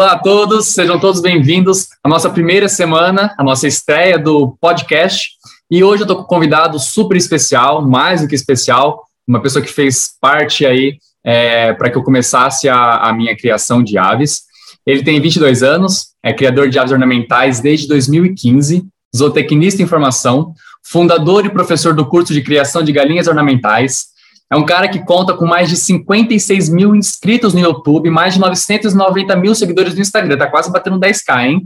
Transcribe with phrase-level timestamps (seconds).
[0.00, 5.32] Olá a todos, sejam todos bem-vindos à nossa primeira semana, a nossa estreia do podcast.
[5.70, 9.62] E hoje eu estou com um convidado super especial, mais do que especial, uma pessoa
[9.62, 14.44] que fez parte aí é, para que eu começasse a, a minha criação de aves.
[14.86, 21.44] Ele tem 22 anos, é criador de aves ornamentais desde 2015, zootecnista em formação, fundador
[21.44, 24.06] e professor do curso de criação de galinhas ornamentais,
[24.50, 28.40] é um cara que conta com mais de 56 mil inscritos no YouTube, mais de
[28.40, 31.62] 990 mil seguidores no Instagram, tá quase batendo 10k, hein?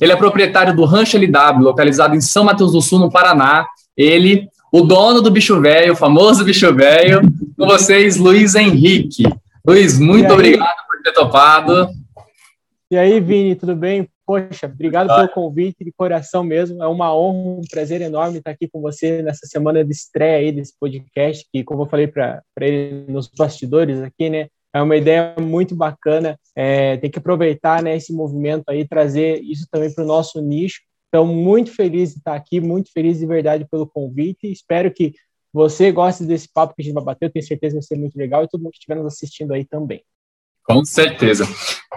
[0.00, 3.66] Ele é proprietário do Rancho LW, localizado em São Mateus do Sul, no Paraná.
[3.96, 7.20] Ele, o dono do bicho velho, o famoso bicho velho,
[7.56, 9.24] com vocês, Luiz Henrique.
[9.66, 11.88] Luiz, muito obrigado por ter topado.
[12.90, 14.08] E aí, Vini, tudo bem?
[14.26, 16.82] Poxa, obrigado pelo convite de coração mesmo.
[16.82, 20.50] É uma honra, um prazer enorme estar aqui com você nessa semana de estreia aí
[20.50, 24.48] desse podcast, que, como eu falei para ele nos bastidores aqui, né?
[24.72, 26.38] É uma ideia muito bacana.
[26.56, 30.80] É, tem que aproveitar né, esse movimento aí, trazer isso também para o nosso nicho.
[31.08, 34.50] Então, muito feliz de estar aqui, muito feliz de verdade pelo convite.
[34.50, 35.12] Espero que
[35.52, 37.26] você goste desse papo que a gente vai bater.
[37.26, 39.52] Eu tenho certeza que vai ser muito legal e todo mundo que estiver nos assistindo
[39.52, 40.02] aí também.
[40.66, 41.46] Com certeza.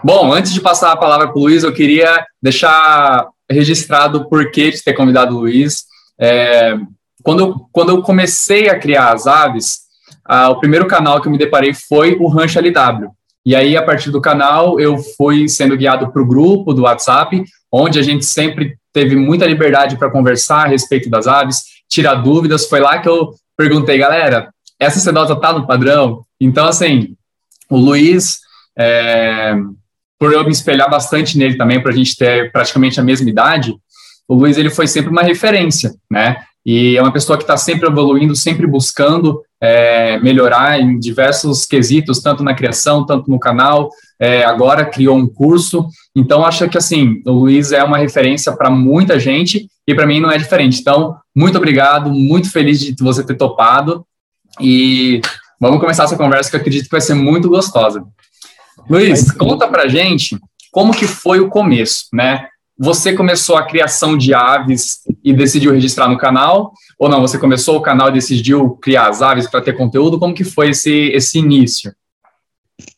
[0.04, 4.70] Bom, antes de passar a palavra para o Luiz, eu queria deixar registrado o porquê
[4.72, 5.86] de ter convidado o Luiz.
[6.20, 6.76] É,
[7.24, 9.80] quando, eu, quando eu comecei a criar as aves,
[10.26, 13.10] ah, o primeiro canal que eu me deparei foi o Rancho LW.
[13.46, 17.46] E aí, a partir do canal, eu fui sendo guiado para o grupo do WhatsApp,
[17.72, 22.68] onde a gente sempre teve muita liberdade para conversar a respeito das aves, tirar dúvidas.
[22.68, 26.24] Foi lá que eu perguntei, galera, essa sedota está no padrão?
[26.42, 27.16] Então, assim,
[27.70, 28.40] o Luiz
[28.78, 29.56] é,
[30.20, 33.76] por eu me espelhar bastante nele também, para a gente ter praticamente a mesma idade,
[34.28, 36.38] o Luiz ele foi sempre uma referência, né?
[36.66, 42.22] E é uma pessoa que está sempre evoluindo, sempre buscando é, melhorar em diversos quesitos,
[42.22, 43.90] tanto na criação, tanto no canal.
[44.20, 48.70] É, agora criou um curso, então acho que assim o Luiz é uma referência para
[48.70, 50.82] muita gente e para mim não é diferente.
[50.82, 54.06] Então muito obrigado, muito feliz de você ter topado
[54.60, 55.22] e
[55.62, 58.04] vamos começar essa conversa que eu acredito que vai ser muito gostosa.
[58.90, 60.38] Luiz, conta pra gente
[60.72, 62.48] como que foi o começo, né?
[62.78, 66.72] Você começou a criação de aves e decidiu registrar no canal?
[66.98, 70.20] Ou não, você começou o canal e decidiu criar as aves para ter conteúdo?
[70.20, 71.94] Como que foi esse, esse início?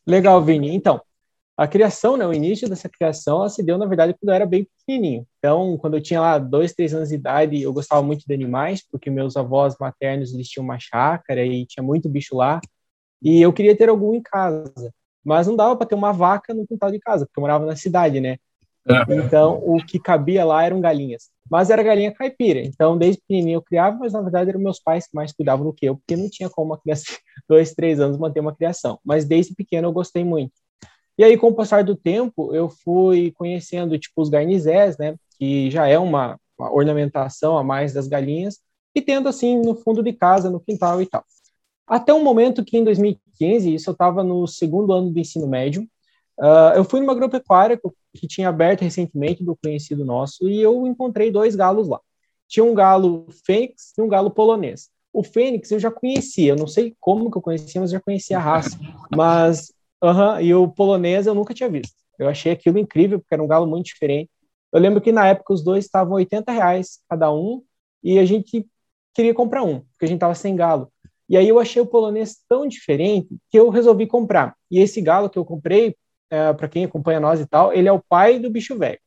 [0.05, 0.75] Legal, Vini.
[0.75, 1.01] Então,
[1.57, 4.45] a criação, né, o início dessa criação, ela se deu, na verdade, quando eu era
[4.45, 5.25] bem pequenininho.
[5.39, 8.83] Então, quando eu tinha lá dois, três anos de idade, eu gostava muito de animais,
[8.91, 12.59] porque meus avós maternos, eles tinham uma chácara e tinha muito bicho lá,
[13.23, 14.93] e eu queria ter algum em casa
[15.23, 17.75] mas não dava para ter uma vaca no quintal de casa, porque eu morava na
[17.75, 18.37] cidade, né?
[18.87, 19.15] É.
[19.15, 21.29] Então, o que cabia lá eram galinhas.
[21.49, 22.59] Mas era galinha caipira.
[22.59, 25.73] Então, desde pequenininho eu criava, mas na verdade eram meus pais que mais cuidavam do
[25.73, 28.99] que eu, porque não tinha como uma criança de dois, três anos manter uma criação.
[29.03, 30.53] Mas desde pequeno eu gostei muito.
[31.17, 35.15] E aí, com o passar do tempo, eu fui conhecendo, tipo, os garnizés, né?
[35.37, 38.59] Que já é uma, uma ornamentação a mais das galinhas,
[38.95, 41.23] e tendo, assim, no fundo de casa, no quintal e tal.
[41.85, 45.83] Até um momento que em 2015, isso eu estava no segundo ano do ensino médio,
[46.39, 47.89] uh, eu fui numa agropecuária que,
[48.19, 51.99] que tinha aberto recentemente do conhecido nosso e eu encontrei dois galos lá.
[52.47, 54.89] Tinha um galo fênix e um galo polonês.
[55.13, 58.03] O fênix eu já conhecia, eu não sei como que eu conhecia, mas eu já
[58.03, 58.77] conhecia a raça.
[59.15, 59.71] Mas,
[60.03, 61.93] uh -huh, e o polonês eu nunca tinha visto.
[62.17, 64.29] Eu achei aquilo incrível, porque era um galo muito diferente.
[64.71, 67.63] Eu lembro que na época os dois estavam 80 reais cada um,
[68.03, 68.67] e a gente
[69.13, 70.91] queria comprar um, porque a gente estava sem galo.
[71.29, 74.55] E aí eu achei o polonês tão diferente que eu resolvi comprar.
[74.69, 75.95] E esse galo que eu comprei,
[76.29, 78.99] é, para quem acompanha nós e tal, ele é o pai do bicho velho.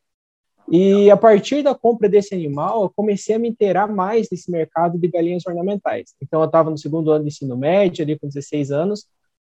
[0.70, 4.96] E a partir da compra desse animal, eu comecei a me inteirar mais desse mercado
[4.96, 6.14] de galinhas ornamentais.
[6.22, 9.06] Então, eu estava no segundo ano de ensino médio, ali com 16 anos,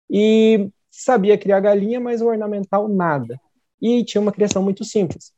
[0.09, 3.39] e sabia criar galinha, mas o ornamental nada.
[3.81, 5.33] E tinha uma criação muito simples.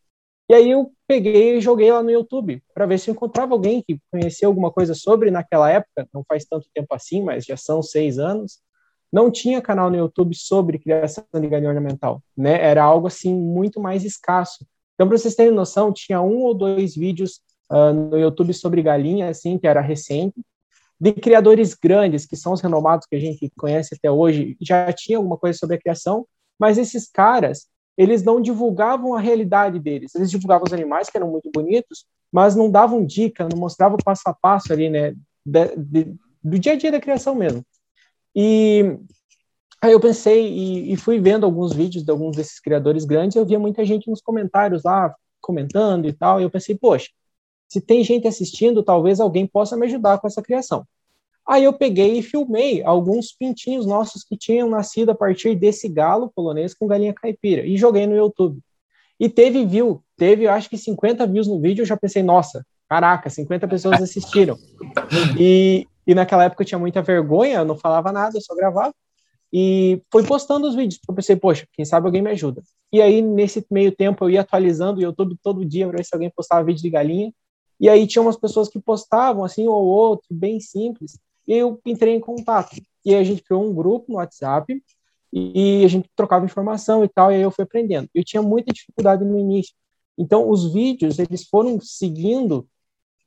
[0.52, 3.82] E aí eu peguei e joguei lá no YouTube para ver se eu encontrava alguém
[3.82, 7.82] que conhecia alguma coisa sobre naquela época, não faz tanto tempo assim, mas já são
[7.82, 8.60] seis anos.
[9.10, 12.62] Não tinha canal no YouTube sobre criação de galinha ornamental, né?
[12.62, 14.68] Era algo assim muito mais escasso.
[14.94, 17.40] Então, para vocês terem noção, tinha um ou dois vídeos
[17.72, 20.36] uh, no YouTube sobre galinha, assim, que era recente,
[21.00, 25.18] de criadores grandes, que são os renomados que a gente conhece até hoje, já tinha
[25.18, 26.28] alguma coisa sobre a criação,
[26.60, 27.68] mas esses caras,
[28.02, 30.16] eles não divulgavam a realidade deles.
[30.16, 34.24] Eles divulgavam os animais, que eram muito bonitos, mas não davam dica, não mostravam passo
[34.26, 35.14] a passo ali, né,
[35.46, 37.64] de, de, do dia a dia da criação mesmo.
[38.36, 38.98] E
[39.80, 43.46] aí eu pensei e, e, fui vendo alguns vídeos de alguns desses criadores grandes, eu
[43.46, 47.10] via muita gente nos comentários lá, comentando e tal, e eu pensei, poxa,
[47.70, 50.88] se tem gente assistindo, talvez alguém possa me ajudar com essa criação.
[51.52, 56.32] Aí eu peguei e filmei alguns pintinhos nossos que tinham nascido a partir desse galo
[56.34, 58.58] polonês com galinha caipira e joguei no YouTube.
[59.20, 63.30] E teve view, teve acho que 50 views no vídeo, eu já pensei, nossa, caraca,
[63.30, 64.58] 50 pessoas assistiram.
[65.38, 68.96] E, e naquela época eu tinha muita vergonha, eu não falava nada, eu só gravava.
[69.52, 72.64] E foi postando os vídeos, eu pensei, poxa, quem sabe alguém me ajuda.
[72.94, 76.16] E aí, nesse meio tempo, eu ia atualizando o YouTube todo dia para ver se
[76.16, 77.34] alguém postava vídeo de galinha.
[77.78, 81.20] E aí tinha umas pessoas que postavam, assim, ou outro, bem simples.
[81.48, 82.76] E eu entrei em contato.
[83.06, 84.82] E aí a gente criou um grupo no WhatsApp
[85.34, 88.10] e a gente trocava informação e tal, e aí eu fui aprendendo.
[88.14, 89.74] Eu tinha muita dificuldade no início.
[90.18, 92.68] Então, os vídeos, eles foram seguindo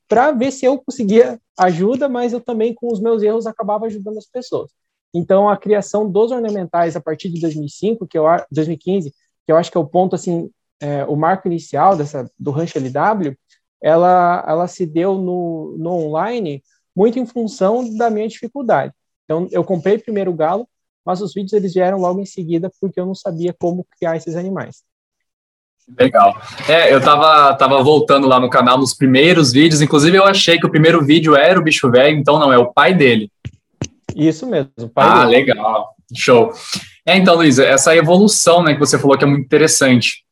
[0.06, 4.18] para ver se eu conseguia ajuda, mas eu também, com os meus erros, acabava ajudando
[4.18, 4.70] as pessoas.
[5.14, 9.70] Então, a criação dos ornamentais a partir de 2005, que eu 2015, que eu acho
[9.70, 10.50] que é o ponto assim,
[10.80, 13.36] é, o marco inicial dessa do Rancho LW,
[13.80, 16.62] ela ela se deu no, no online
[16.94, 18.92] muito em função da minha dificuldade.
[19.24, 20.68] Então, eu comprei primeiro o galo,
[21.04, 24.36] mas os vídeos eles vieram logo em seguida porque eu não sabia como criar esses
[24.36, 24.82] animais.
[25.98, 26.34] Legal.
[26.66, 30.66] É, eu tava, tava voltando lá no canal nos primeiros vídeos, inclusive eu achei que
[30.66, 33.30] o primeiro vídeo era o bicho velho, então não, é o pai dele.
[34.16, 34.70] Isso mesmo.
[34.96, 35.36] ah, dele.
[35.36, 35.94] legal.
[36.14, 36.52] Show.
[37.04, 40.24] É, então, Luiz, essa evolução né, que você falou que é muito interessante.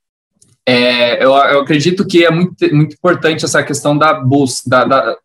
[0.66, 5.18] É, eu, eu, acredito que é muito, muito importante essa questão da busca, da, da,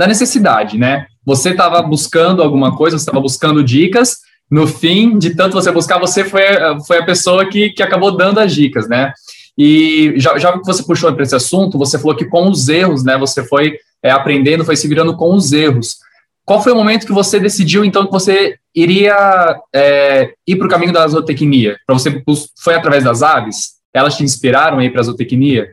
[0.00, 1.06] da necessidade, né?
[1.26, 4.16] Você estava buscando alguma coisa, você estava buscando dicas,
[4.50, 6.42] no fim, de tanto você buscar, você foi,
[6.86, 9.12] foi a pessoa que, que acabou dando as dicas, né?
[9.58, 13.04] E já, já que você puxou para esse assunto, você falou que com os erros,
[13.04, 15.98] né, você foi é, aprendendo, foi se virando com os erros.
[16.46, 20.70] Qual foi o momento que você decidiu, então, que você iria é, ir para o
[20.70, 21.76] caminho da zootecnia?
[21.86, 22.22] Para você
[22.58, 23.72] foi através das aves?
[23.92, 25.68] Elas te inspiraram aí para a zootecnia?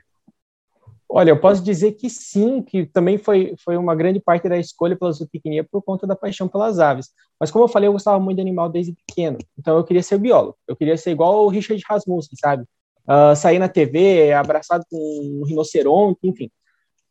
[1.09, 4.95] Olha, eu posso dizer que sim, que também foi, foi uma grande parte da escolha
[4.95, 7.11] pela zootecnia por conta da paixão pelas aves.
[7.39, 10.17] Mas como eu falei, eu gostava muito de animal desde pequeno, então eu queria ser
[10.17, 10.57] biólogo.
[10.67, 12.65] Eu queria ser igual o Richard Rasmussen, sabe?
[13.07, 16.51] Uh, sair na TV, abraçado com um rinoceronte, enfim.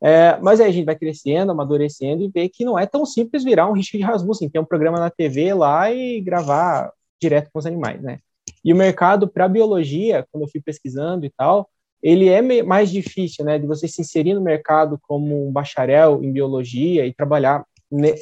[0.02, 3.42] É, mas aí a gente vai crescendo, amadurecendo e vê que não é tão simples
[3.42, 7.66] virar um Richard Rasmussen, ter um programa na TV lá e gravar direto com os
[7.66, 8.18] animais, né?
[8.62, 11.68] E o mercado para biologia, quando eu fui pesquisando e tal,
[12.02, 16.32] ele é mais difícil, né, de você se inserir no mercado como um bacharel em
[16.32, 17.64] biologia e trabalhar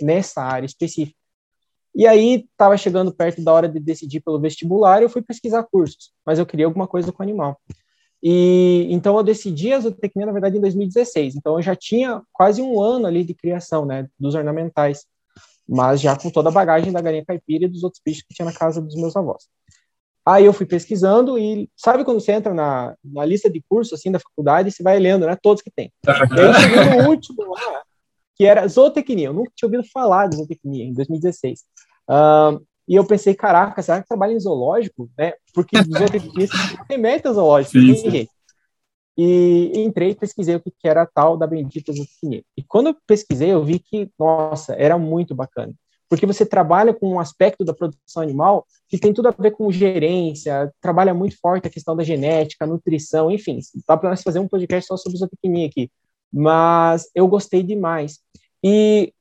[0.03, 1.19] nessa área específica.
[1.95, 6.13] E aí estava chegando perto da hora de decidir pelo vestibular, eu fui pesquisar cursos,
[6.27, 7.61] mas eu queria alguma coisa com animal.
[8.23, 11.37] E então eu decidi a zootecnia, na verdade, em 2016.
[11.37, 15.05] Então eu já tinha quase um ano ali de criação, né, dos ornamentais,
[15.69, 18.47] mas já com toda a bagagem da galinha caipira e dos outros bichos que tinha
[18.47, 19.45] na casa dos meus avós.
[20.27, 24.11] Aí eu fui pesquisando e sabe quando você entra na, na lista de cursos assim
[24.11, 25.93] da faculdade, você vai lendo, né, todos que tem.
[26.07, 27.83] E aí eu cheguei no último lá,
[28.35, 29.29] que era zootecnia.
[29.29, 31.61] Eu nunca tinha ouvido falar de zootecnia em 2016.
[32.09, 35.11] Uh, e eu pensei, caraca, será que trabalha em zoológico?
[35.17, 35.35] Né?
[35.53, 38.29] Porque zootecnistas tem meta zoológico, sim, sim.
[39.17, 42.43] E entrei e pesquisei o que era tal da bendita zootecnia.
[42.57, 45.75] E quando eu pesquisei, eu vi que, nossa, era muito bacana.
[46.15, 49.73] Porque você trabalha com um aspecto da produção animal que tem tudo a ver com
[49.73, 53.59] gerência, trabalha muito forte a questão da genética, nutrição, enfim.
[53.87, 55.91] Dá para nós fazer um podcast só sobre zootecnia aqui.
[56.33, 58.21] Mas eu gostei demais.
[58.63, 59.13] E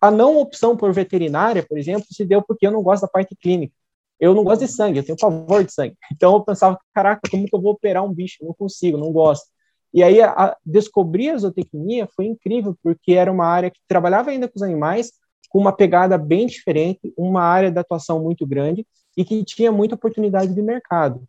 [0.00, 3.36] a não opção por veterinária, por exemplo, se deu porque eu não gosto da parte
[3.36, 3.72] clínica.
[4.18, 5.96] Eu não gosto de sangue, eu tenho pavor de sangue.
[6.12, 8.44] Então eu pensava, caraca, como que eu vou operar um bicho?
[8.44, 9.46] não consigo, não gosto.
[9.94, 14.30] E aí a, a, descobrir a zootecnia foi incrível, porque era uma área que trabalhava
[14.30, 15.12] ainda com os animais,
[15.52, 19.94] com uma pegada bem diferente, uma área de atuação muito grande e que tinha muita
[19.94, 21.22] oportunidade de mercado.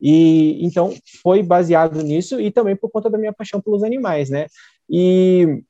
[0.00, 4.46] E então foi baseado nisso e também por conta da minha paixão pelos animais, né?
[4.88, 5.62] E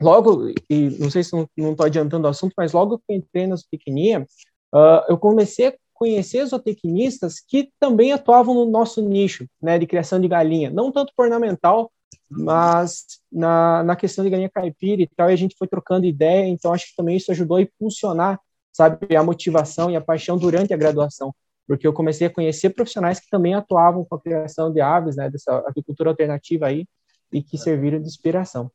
[0.00, 3.54] logo, e não sei se não estou adiantando o assunto, mas logo que entrei na
[3.54, 4.26] zootecnia,
[4.74, 10.20] uh, eu comecei a conhecer zootecnistas que também atuavam no nosso nicho, né, de criação
[10.20, 11.92] de galinha, não tanto por ornamental,
[12.30, 16.46] mas na, na questão de galinha caipira e tal, e a gente foi trocando ideia,
[16.48, 18.40] então acho que também isso ajudou a impulsionar,
[18.72, 21.34] sabe, a motivação e a paixão durante a graduação,
[21.66, 25.30] porque eu comecei a conhecer profissionais que também atuavam com a criação de aves, né,
[25.30, 26.86] dessa agricultura alternativa aí,
[27.32, 28.70] e que serviram de inspiração.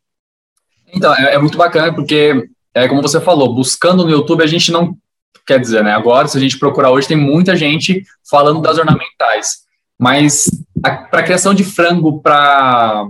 [0.94, 4.72] Então, é, é, muito bacana porque, é como você falou, buscando no YouTube a gente
[4.72, 4.98] não,
[5.46, 9.68] quer dizer, né, agora se a gente procurar hoje tem muita gente falando das ornamentais,
[10.00, 10.50] mas
[10.82, 13.08] para criação de frango, para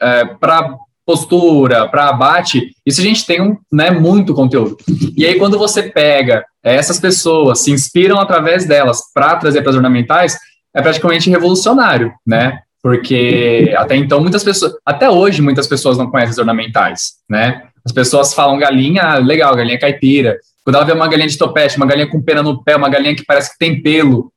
[0.00, 4.76] é, para postura, para abate, isso a gente tem né, muito conteúdo.
[5.16, 9.76] E aí quando você pega essas pessoas, se inspiram através delas para trazer para as
[9.76, 10.38] ornamentais,
[10.74, 12.60] é praticamente revolucionário, né?
[12.84, 17.62] porque até então muitas pessoas, até hoje muitas pessoas não conhecem as ornamentais, né?
[17.82, 20.36] As pessoas falam galinha, ah, legal, galinha caipira.
[20.62, 23.16] Quando ela vê uma galinha de topete, uma galinha com pena no pé, uma galinha
[23.16, 24.30] que parece que tem pelo,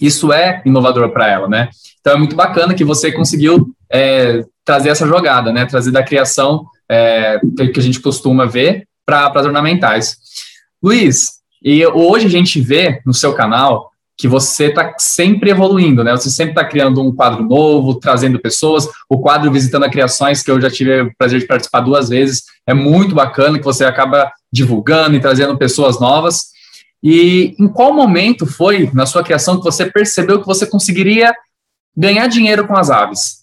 [0.00, 1.68] Isso é inovador para ela, né?
[2.00, 5.66] Então é muito bacana que você conseguiu é, trazer essa jogada, né?
[5.66, 7.38] Trazer da criação é,
[7.72, 10.16] que a gente costuma ver para as ornamentais.
[10.82, 16.12] Luiz, e hoje a gente vê no seu canal que você está sempre evoluindo, né?
[16.12, 18.86] Você sempre está criando um quadro novo, trazendo pessoas.
[19.08, 22.44] O quadro Visitando a Criações, que eu já tive o prazer de participar duas vezes,
[22.66, 26.52] é muito bacana, que você acaba divulgando e trazendo pessoas novas.
[27.02, 31.34] E em qual momento foi na sua criação que você percebeu que você conseguiria
[31.96, 33.41] ganhar dinheiro com as aves?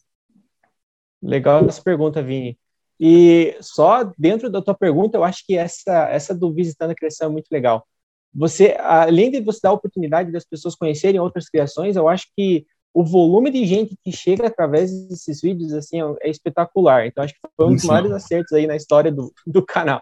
[1.21, 2.57] Legal essa pergunta, Vini.
[2.99, 7.27] E só dentro da tua pergunta, eu acho que essa, essa do Visitando a Criação
[7.29, 7.85] é muito legal
[8.33, 12.65] você, além de você dar a oportunidade das pessoas conhecerem outras criações, eu acho que
[12.93, 17.05] o volume de gente que chega através desses vídeos assim é, é espetacular.
[17.05, 20.01] Então acho que foi um dos maiores acertos aí na história do, do canal.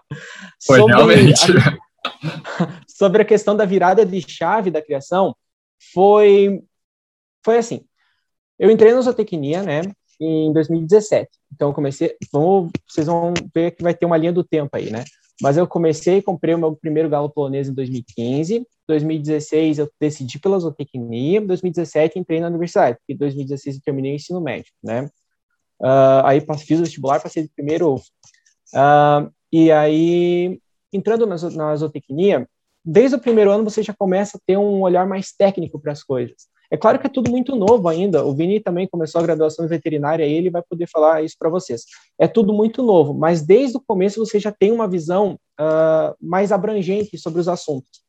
[0.65, 1.51] Foi sobre realmente.
[1.51, 5.36] A, sobre a questão da virada de chave da criação,
[5.93, 6.63] foi
[7.43, 7.86] foi assim.
[8.57, 9.81] Eu entrei na zootecnia, né,
[10.19, 11.29] em 2017.
[11.53, 15.03] Então comecei, vamos, vocês vão ver que vai ter uma linha do tempo aí, né?
[15.41, 18.65] Mas eu comecei, comprei o meu primeiro galo polonês em 2015.
[18.88, 21.41] 2016 eu decidi pela zootecnia.
[21.41, 25.09] 2017 entrei na universidade, em 2016 eu terminei o ensino médio, né?
[25.79, 27.95] Uh, aí fiz o vestibular, passei de primeiro.
[28.74, 30.59] Uh, e aí,
[30.91, 32.50] entrando na, na zootecnia,
[32.83, 36.03] desde o primeiro ano você já começa a ter um olhar mais técnico para as
[36.03, 36.47] coisas.
[36.69, 38.25] É claro que é tudo muito novo ainda.
[38.25, 41.50] O Vini também começou a graduação em veterinária e ele vai poder falar isso para
[41.50, 41.83] vocês.
[42.19, 46.51] É tudo muito novo, mas desde o começo você já tem uma visão uh, mais
[46.51, 48.01] abrangente sobre os assuntos.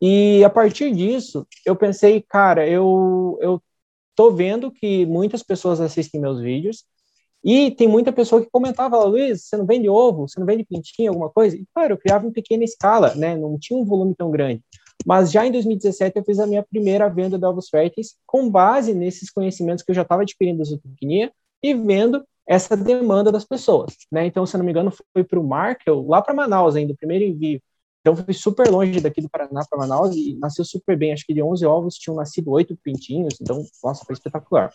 [0.00, 3.60] E a partir disso, eu pensei, cara, eu
[4.16, 6.84] tô vendo que muitas pessoas assistem meus vídeos
[7.44, 11.10] e tem muita pessoa que comentava, Luiz, você não vende ovo, você não vende pintinho,
[11.10, 11.56] alguma coisa?
[11.56, 13.36] E, claro, eu criava em pequena escala, né?
[13.36, 14.62] Não tinha um volume tão grande.
[15.06, 18.94] Mas já em 2017 eu fiz a minha primeira venda de ovos férteis com base
[18.94, 21.32] nesses conhecimentos que eu já estava adquirindo da zootecnia
[21.62, 24.26] e vendo essa demanda das pessoas, né?
[24.26, 27.24] Então, se não me engano, foi para o Markel, lá para Manaus ainda, o primeiro
[27.24, 27.60] envio.
[28.00, 31.12] Então, fui super longe daqui do Paraná para Manaus e nasceu super bem.
[31.12, 34.72] Acho que de 11 ovos tinham nascido oito pintinhos, então, nossa, foi espetacular.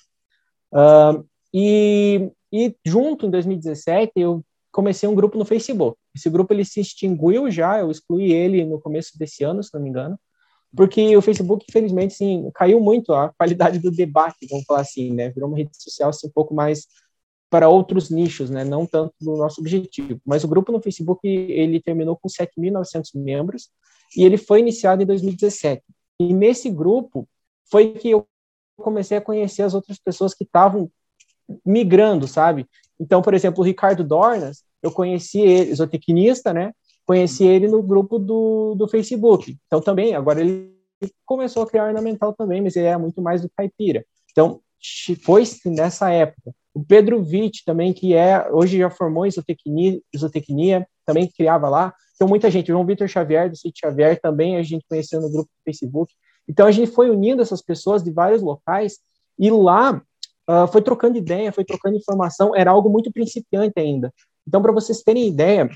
[0.71, 4.41] Uh, e, e junto, em 2017, eu
[4.71, 5.97] comecei um grupo no Facebook.
[6.17, 9.81] Esse grupo ele se extinguiu já, eu excluí ele no começo desse ano, se não
[9.81, 10.19] me engano,
[10.75, 15.29] porque o Facebook, infelizmente, sim, caiu muito a qualidade do debate, vamos falar assim, né?
[15.29, 16.87] Virou uma rede social assim, um pouco mais
[17.49, 18.63] para outros nichos, né?
[18.63, 20.19] Não tanto do nosso objetivo.
[20.25, 23.69] Mas o grupo no Facebook ele terminou com 7.900 membros
[24.15, 25.83] e ele foi iniciado em 2017.
[26.19, 27.27] E nesse grupo
[27.69, 28.27] foi que eu
[28.77, 30.91] comecei a conhecer as outras pessoas que estavam
[31.65, 32.67] migrando, sabe?
[32.99, 36.71] Então, por exemplo, o Ricardo Dornas, eu conheci ele, zootecnista, né?
[37.05, 39.57] Conheci ele no grupo do, do Facebook.
[39.67, 40.75] Então, também, agora ele
[41.25, 44.05] começou a criar ornamental também, mas ele é muito mais do caipira.
[44.31, 44.59] Então,
[45.23, 46.53] foi nessa época.
[46.73, 51.93] O Pedro Witt também, que é, hoje já formou em zootecnia, zootecnia também criava lá.
[52.15, 55.49] Então, muita gente, João Vitor Xavier, do Sítio Xavier, também a gente conheceu no grupo
[55.49, 56.13] do Facebook.
[56.47, 58.99] Então, a gente foi unindo essas pessoas de vários locais,
[59.39, 60.01] e lá
[60.49, 64.13] uh, foi trocando ideia, foi trocando informação, era algo muito principiante ainda.
[64.47, 65.69] Então, para vocês terem ideia,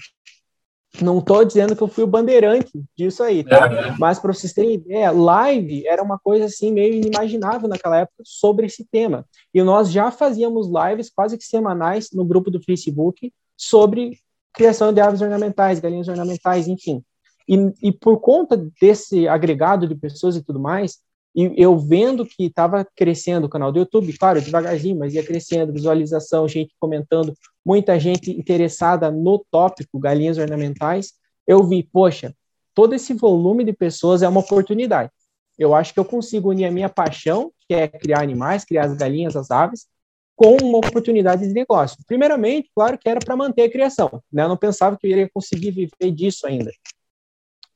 [0.99, 3.65] não estou dizendo que eu fui o bandeirante disso aí, tá?
[3.67, 3.95] É.
[3.97, 8.65] Mas para vocês terem ideia, live era uma coisa assim meio inimaginável naquela época sobre
[8.65, 9.25] esse tema.
[9.53, 14.17] E nós já fazíamos lives quase que semanais no grupo do Facebook sobre
[14.53, 17.01] criação de aves ornamentais, galinhas ornamentais, enfim.
[17.47, 20.99] E, e por conta desse agregado de pessoas e tudo mais,
[21.33, 25.71] e eu vendo que estava crescendo o canal do YouTube, claro, devagarzinho, mas ia crescendo,
[25.71, 27.33] visualização, gente comentando,
[27.65, 31.13] muita gente interessada no tópico galinhas ornamentais,
[31.47, 32.35] eu vi, poxa,
[32.73, 35.09] todo esse volume de pessoas é uma oportunidade.
[35.57, 38.95] Eu acho que eu consigo unir a minha paixão, que é criar animais, criar as
[38.95, 39.87] galinhas, as aves,
[40.35, 41.97] com uma oportunidade de negócio.
[42.07, 44.43] Primeiramente, claro que era para manter a criação, né?
[44.43, 46.71] Eu não pensava que eu iria conseguir viver disso ainda.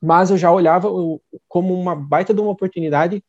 [0.02, 0.90] Mas eu já olhava
[1.48, 3.24] como uma baita de uma oportunidade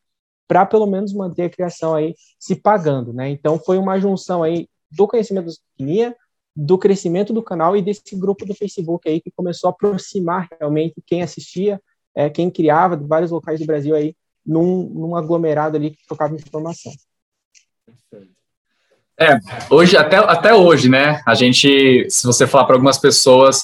[0.47, 3.29] para pelo menos manter a criação aí se pagando, né?
[3.29, 6.15] Então foi uma junção aí do conhecimento da zootecnia,
[6.55, 10.95] do crescimento do canal e desse grupo do Facebook aí que começou a aproximar realmente
[11.05, 11.79] quem assistia,
[12.15, 16.33] é, quem criava de vários locais do Brasil aí num, num aglomerado ali que trocava
[16.33, 16.91] informação.
[19.19, 19.39] É,
[19.69, 21.21] hoje, até, até hoje, né?
[21.25, 23.61] A gente, se você falar para algumas pessoas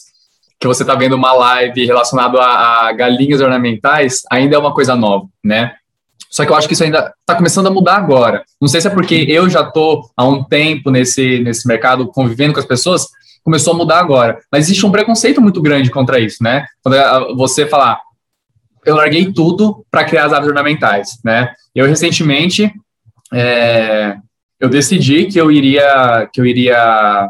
[0.60, 5.28] que você está vendo uma live relacionada a, galinhas ornamentais, ainda é uma coisa nova,
[5.44, 5.76] né?
[6.34, 8.44] Só que eu acho que isso ainda está começando a mudar agora.
[8.60, 12.56] Não sei se é porque eu já estou há um tempo nesse, nesse mercado convivendo
[12.56, 13.06] com as pessoas,
[13.44, 14.40] começou a mudar agora.
[14.52, 16.66] Mas existe um preconceito muito grande contra isso, né?
[16.82, 18.00] Quando você falar,
[18.84, 21.54] eu larguei tudo para criar as árvores ornamentais, né?
[21.76, 22.74] Eu recentemente
[23.32, 24.18] é,
[24.60, 27.30] eu decidi que eu iria que eu iria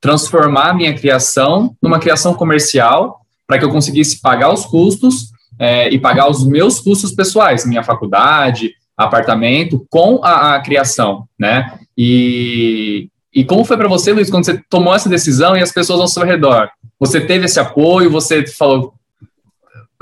[0.00, 5.98] transformar minha criação numa criação comercial para que eu conseguisse pagar os custos é, e
[5.98, 11.78] pagar os meus custos pessoais, minha faculdade, apartamento, com a, a criação, né?
[11.96, 16.00] E, e como foi para você, Luiz, quando você tomou essa decisão e as pessoas
[16.00, 16.68] ao seu redor?
[16.98, 18.10] Você teve esse apoio?
[18.10, 18.94] Você falou,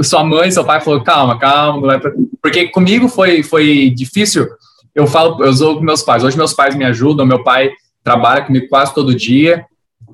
[0.03, 2.01] sua mãe, seu pai falou, calma, calma,
[2.43, 4.47] porque comigo foi foi difícil.
[4.95, 6.25] Eu falo, eu sou com meus pais.
[6.25, 7.71] Hoje meus pais me ajudam, meu pai
[8.03, 9.67] trabalha comigo quase todo dia,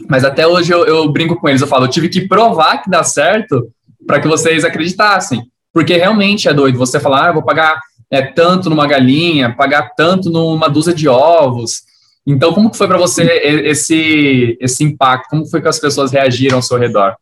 [0.08, 2.90] mas até hoje eu, eu brinco com eles, eu falo, eu tive que provar que
[2.90, 3.70] dá certo
[4.06, 5.42] para que vocês acreditassem,
[5.72, 6.78] porque realmente é doido.
[6.78, 7.80] Você falar, ah, vou pagar
[8.10, 11.82] é, tanto numa galinha, pagar tanto numa dúzia de ovos.
[12.26, 15.30] Então, como que foi para você esse esse impacto?
[15.30, 17.16] Como foi que as pessoas reagiram ao seu redor?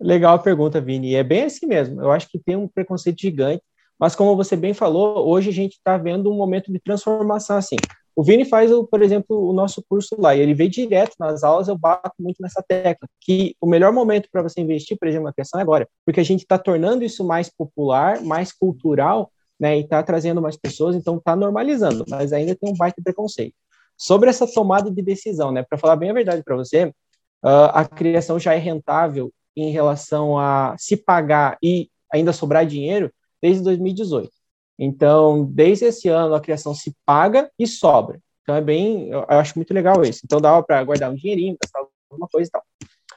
[0.00, 1.14] Legal a pergunta, Vini.
[1.14, 2.00] É bem assim mesmo.
[2.00, 3.62] Eu acho que tem um preconceito gigante,
[3.98, 7.76] mas como você bem falou, hoje a gente está vendo um momento de transformação assim.
[8.14, 11.68] O Vini faz, por exemplo, o nosso curso lá, e ele veio direto nas aulas,
[11.68, 15.32] eu bato muito nessa tecla, que o melhor momento para você investir, por exemplo, na
[15.32, 19.80] criação é agora, porque a gente está tornando isso mais popular, mais cultural, né, e
[19.80, 23.54] está trazendo mais pessoas, então está normalizando, mas ainda tem um baita preconceito.
[23.96, 27.84] Sobre essa tomada de decisão, né, para falar bem a verdade para você, uh, a
[27.84, 34.41] criação já é rentável em relação a se pagar e ainda sobrar dinheiro desde 2018.
[34.84, 38.20] Então, desde esse ano, a criação se paga e sobra.
[38.42, 40.22] Então, é bem, eu acho muito legal isso.
[40.24, 42.62] Então, dava para guardar um dinheirinho, gastar alguma coisa e tal.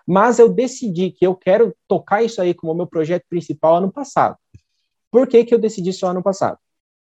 [0.05, 4.37] Mas eu decidi que eu quero tocar isso aí como meu projeto principal ano passado.
[5.09, 6.59] Por que, que eu decidi isso ano passado?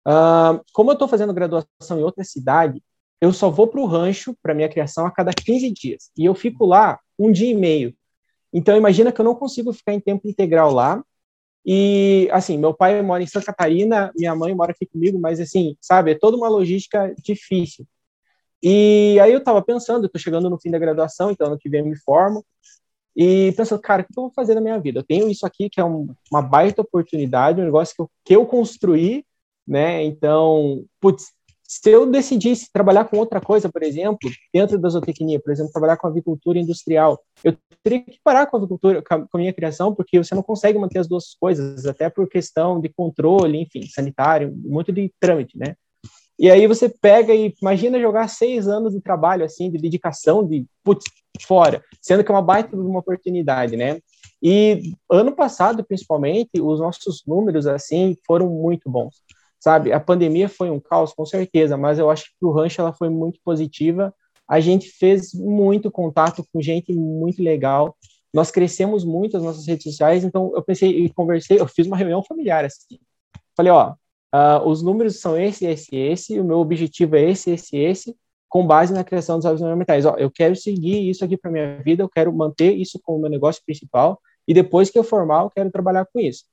[0.07, 2.81] Uh, como eu estou fazendo graduação em outra cidade,
[3.19, 6.11] eu só vou para o rancho, para minha criação, a cada 15 dias.
[6.17, 7.93] E eu fico lá um dia e meio.
[8.53, 11.03] Então, imagina que eu não consigo ficar em tempo integral lá,
[11.65, 15.75] e, assim, meu pai mora em Santa Catarina, minha mãe mora aqui comigo, mas, assim,
[15.81, 17.85] sabe, é toda uma logística difícil.
[18.61, 21.69] E aí eu tava pensando, eu tô chegando no fim da graduação, então ano que
[21.69, 22.45] vem eu me formo,
[23.15, 24.99] e pensando, cara, o que eu vou fazer na minha vida?
[24.99, 28.35] Eu tenho isso aqui que é um, uma baita oportunidade, um negócio que eu, que
[28.35, 29.25] eu construí,
[29.65, 30.03] né?
[30.03, 31.31] Então, putz,
[31.67, 35.97] se eu decidisse trabalhar com outra coisa, por exemplo, dentro da zootecnia, por exemplo, trabalhar
[35.97, 40.17] com avicultura industrial, eu teria que parar com a avicultura, com a minha criação, porque
[40.17, 44.91] você não consegue manter as duas coisas, até por questão de controle, enfim, sanitário, muito
[44.91, 45.75] de trâmite, né?
[46.37, 50.67] E aí você pega e imagina jogar seis anos de trabalho, assim, de dedicação, de
[50.83, 51.05] putz,
[51.41, 53.99] fora, sendo que é uma baita de uma oportunidade, né?
[54.43, 59.15] E ano passado, principalmente, os nossos números, assim, foram muito bons
[59.65, 59.91] sabe?
[59.91, 63.09] A pandemia foi um caos, com certeza, mas eu acho que o rancho ela foi
[63.09, 64.13] muito positiva.
[64.47, 67.97] A gente fez muito contato com gente muito legal.
[68.31, 71.97] Nós crescemos muito as nossas redes sociais, então eu pensei e conversei, eu fiz uma
[71.97, 72.99] reunião familiar assim.
[73.57, 73.93] Falei, ó,
[74.35, 78.15] uh, os números são esse, esse, esse, o meu objetivo é esse, esse, esse,
[78.47, 80.05] com base na criação dos hábitos ornamentais.
[80.05, 83.31] Ó, eu quero seguir isso aqui para minha vida, eu quero manter isso como meu
[83.31, 86.43] negócio principal e depois que eu formar, eu quero trabalhar com isso.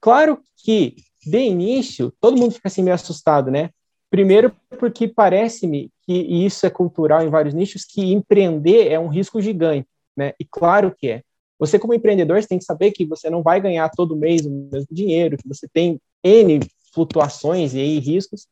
[0.00, 3.70] Claro que de início, todo mundo fica assim meio assustado, né?
[4.10, 9.08] Primeiro, porque parece-me que e isso é cultural em vários nichos, que empreender é um
[9.08, 10.32] risco gigante, né?
[10.40, 11.22] E claro que é.
[11.58, 14.50] Você, como empreendedor, você tem que saber que você não vai ganhar todo mês o
[14.50, 16.60] mesmo dinheiro, que você tem N
[16.94, 18.46] flutuações e riscos,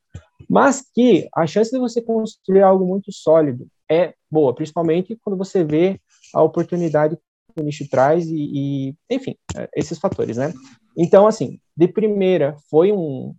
[0.48, 5.64] mas que a chance de você construir algo muito sólido é boa, principalmente quando você
[5.64, 6.00] vê
[6.34, 7.16] a oportunidade
[7.54, 10.52] que o nicho traz e, e enfim, é, esses fatores, né?
[10.96, 13.34] Então, assim, de primeira foi um,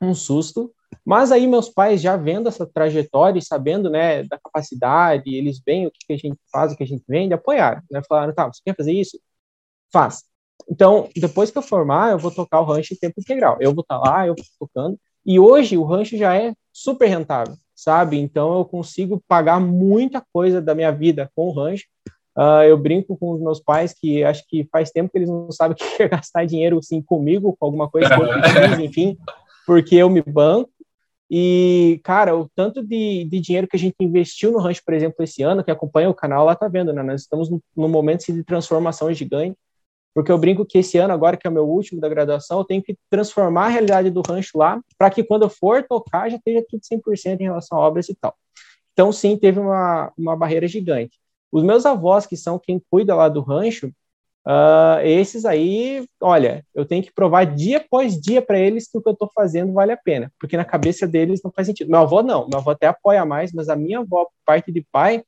[0.00, 0.72] um susto,
[1.04, 5.86] mas aí meus pais já vendo essa trajetória e sabendo, né, da capacidade, eles veem
[5.86, 8.60] o que a gente faz, o que a gente vende, apoiaram, né, falaram, tá, você
[8.64, 9.18] quer fazer isso?
[9.92, 10.24] Faz.
[10.68, 13.58] Então, depois que eu formar, eu vou tocar o rancho em tempo integral.
[13.60, 14.98] Eu vou estar tá lá, eu vou tocando.
[15.24, 18.18] E hoje o rancho já é super rentável, sabe?
[18.18, 21.86] Então eu consigo pagar muita coisa da minha vida com o rancho
[22.36, 25.50] Uh, eu brinco com os meus pais que acho que faz tempo que eles não
[25.52, 28.08] sabem o que é gastar dinheiro assim comigo, com alguma coisa
[28.82, 29.16] enfim,
[29.66, 30.70] porque eu me banco.
[31.30, 35.24] E, cara, o tanto de, de dinheiro que a gente investiu no rancho, por exemplo,
[35.24, 37.02] esse ano, que acompanha o canal, lá tá vendo, né?
[37.02, 39.56] Nós estamos num momento de transformação gigante,
[40.14, 42.64] porque eu brinco que esse ano, agora que é o meu último da graduação, eu
[42.64, 46.36] tenho que transformar a realidade do rancho lá, para que quando eu for tocar já
[46.36, 48.34] esteja tudo 100% em relação a obras e tal.
[48.92, 51.18] Então, sim, teve uma, uma barreira gigante.
[51.52, 53.88] Os meus avós, que são quem cuida lá do rancho,
[54.46, 59.02] uh, esses aí, olha, eu tenho que provar dia após dia para eles que o
[59.02, 61.90] que eu estou fazendo vale a pena, porque na cabeça deles não faz sentido.
[61.90, 65.22] Meu avô não, meu avô até apoia mais, mas a minha avó, parte de pai,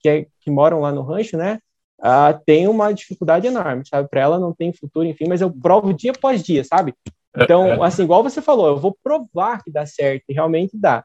[0.00, 1.58] que, é, que moram lá no rancho, né?
[2.02, 4.08] uh, tem uma dificuldade enorme, sabe?
[4.08, 6.94] Para ela não tem futuro, enfim, mas eu provo dia após dia, sabe?
[7.34, 7.84] Então, é, é.
[7.84, 11.04] assim, igual você falou, eu vou provar que dá certo, e realmente dá.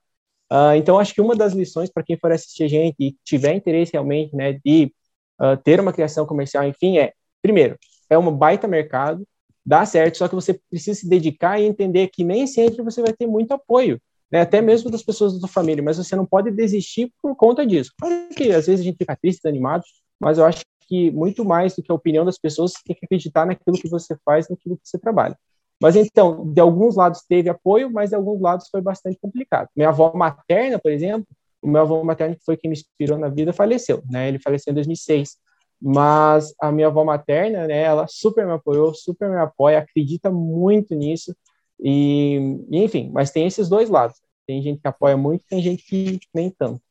[0.52, 3.54] Uh, então, acho que uma das lições para quem for assistir a gente e tiver
[3.54, 4.94] interesse realmente, né, de
[5.42, 7.78] uh, ter uma criação comercial, enfim, é, primeiro,
[8.10, 9.28] é um baita mercado,
[9.66, 13.12] dá certo, só que você precisa se dedicar e entender que nem sempre você vai
[13.12, 14.00] ter muito apoio,
[14.32, 17.66] né, até mesmo das pessoas da sua família, mas você não pode desistir por conta
[17.66, 17.92] disso.
[18.00, 19.84] Claro que às vezes a gente fica triste, desanimado,
[20.18, 23.06] mas eu acho que muito mais do que a opinião das pessoas, você tem que
[23.06, 25.38] acreditar naquilo que você faz, naquilo que você trabalha.
[25.82, 29.70] Mas então, de alguns lados teve apoio, mas de alguns lados foi bastante complicado.
[29.76, 31.28] Minha avó materna, por exemplo,
[31.62, 34.28] o meu avô materno, que foi quem me inspirou na vida, faleceu, né?
[34.28, 35.38] Ele faleceu em 2006.
[35.80, 40.96] Mas a minha avó materna, né, ela super me apoiou, super me apoia, acredita muito
[40.96, 41.36] nisso.
[41.80, 44.18] E, enfim, mas tem esses dois lados.
[44.48, 46.82] Tem gente que apoia muito, tem gente que nem tanto.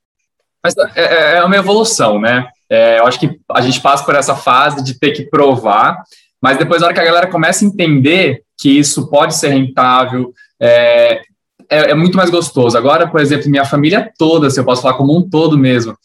[0.63, 2.49] Mas é, é, é uma evolução, né?
[2.69, 6.03] É, eu acho que a gente passa por essa fase de ter que provar,
[6.41, 10.33] mas depois, na hora que a galera começa a entender que isso pode ser rentável,
[10.61, 11.21] é,
[11.69, 12.77] é, é, muito mais gostoso.
[12.77, 15.97] Agora, por exemplo, minha família toda, se eu posso falar como um todo mesmo,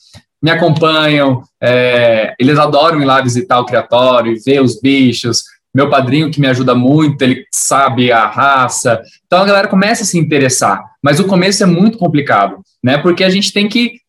[0.41, 5.43] me acompanham, é, eles adoram ir lá visitar o criatório e ver os bichos.
[5.73, 9.01] Meu padrinho, que me ajuda muito, ele sabe a raça.
[9.25, 10.83] Então a galera começa a se interessar.
[11.01, 12.97] Mas o começo é muito complicado, né?
[12.97, 14.00] Porque a gente tem que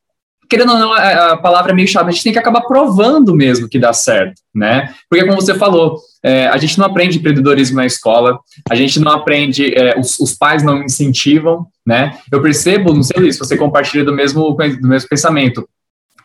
[0.53, 3.67] querendo ou não, a, palavra é meio chata, a gente tem que acabar provando mesmo
[3.67, 4.95] que dá certo, né?
[5.09, 8.39] Porque, como você falou, é, a gente não aprende empreendedorismo na escola,
[8.69, 12.19] a gente não aprende, é, os, os, pais não incentivam, né?
[12.31, 15.67] Eu percebo, não sei se você compartilha do mesmo, do mesmo pensamento.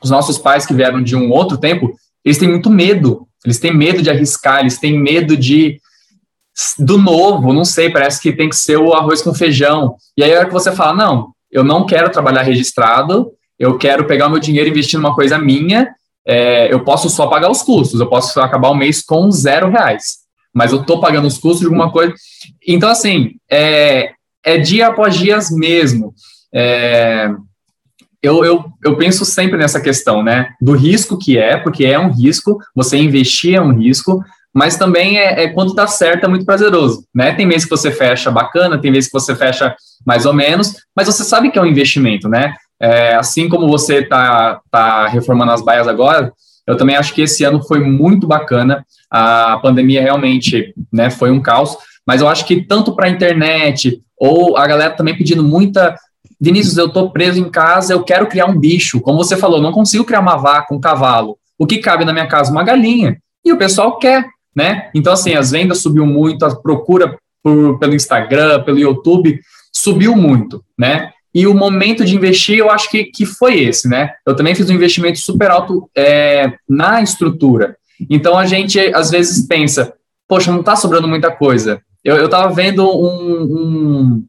[0.04, 1.94] Os nossos pais que vieram de um outro tempo,
[2.26, 5.80] eles têm muito medo, eles têm medo de arriscar, eles têm medo de
[6.78, 9.96] do novo, não sei, parece que tem que ser o arroz com feijão.
[10.18, 14.06] E aí a hora que você fala, não, eu não quero trabalhar registrado, eu quero
[14.06, 15.89] pegar meu dinheiro e investir numa coisa minha,
[16.28, 20.17] é, eu posso só pagar os custos, eu posso acabar o mês com zero reais,
[20.54, 22.13] mas eu estou pagando os custos de alguma coisa.
[22.67, 24.12] Então, assim, é,
[24.43, 26.13] é dia após dias mesmo.
[26.54, 27.30] É,
[28.22, 32.12] eu, eu, eu penso sempre nessa questão, né, do risco que é, porque é um
[32.12, 34.22] risco, você investir é um risco,
[34.54, 37.32] mas também é, é quando dá certo, é muito prazeroso, né?
[37.34, 41.06] Tem meses que você fecha bacana, tem meses que você fecha mais ou menos, mas
[41.06, 42.56] você sabe que é um investimento, né?
[42.80, 46.32] É, assim como você está tá reformando as baias agora,
[46.68, 48.86] eu também acho que esse ano foi muito bacana.
[49.10, 54.02] A pandemia realmente né, foi um caos, mas eu acho que tanto para a internet,
[54.18, 55.96] ou a galera também pedindo muita.
[56.40, 59.00] Vinícius, eu estou preso em casa, eu quero criar um bicho.
[59.00, 61.38] Como você falou, não consigo criar uma vaca, um cavalo.
[61.58, 62.52] O que cabe na minha casa?
[62.52, 63.18] Uma galinha.
[63.44, 64.90] E o pessoal quer, né?
[64.94, 69.40] Então, assim, as vendas subiu muito, a procura por, pelo Instagram, pelo YouTube,
[69.72, 71.12] subiu muito, né?
[71.38, 74.12] E o momento de investir, eu acho que, que foi esse, né?
[74.26, 77.78] Eu também fiz um investimento super alto é, na estrutura.
[78.10, 79.93] Então a gente às vezes pensa,
[80.28, 81.80] poxa, não está sobrando muita coisa.
[82.04, 84.26] Eu estava vendo um, um,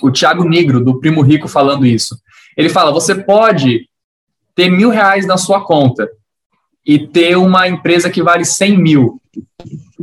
[0.00, 2.16] o Thiago Negro, do Primo Rico, falando isso.
[2.56, 3.88] Ele fala: você pode
[4.54, 6.08] ter mil reais na sua conta
[6.86, 9.20] e ter uma empresa que vale 100 mil.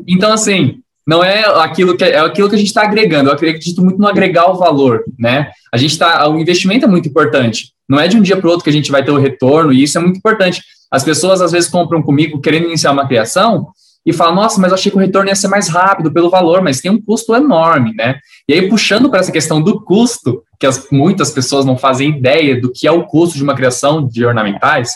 [0.06, 3.30] Então, assim, não é aquilo que é aquilo que a gente está agregando.
[3.30, 5.52] Eu acredito muito no agregar o valor, né?
[5.72, 7.74] A gente está, o investimento é muito importante.
[7.88, 9.72] Não é de um dia para o outro que a gente vai ter o retorno
[9.72, 10.62] e isso é muito importante.
[10.90, 13.68] As pessoas às vezes compram comigo querendo iniciar uma criação
[14.06, 16.62] e falam, nossa, mas eu achei que o retorno ia ser mais rápido pelo valor,
[16.62, 18.20] mas tem um custo enorme, né?
[18.48, 22.60] E aí puxando para essa questão do custo, que as, muitas pessoas não fazem ideia
[22.60, 24.94] do que é o custo de uma criação de ornamentais.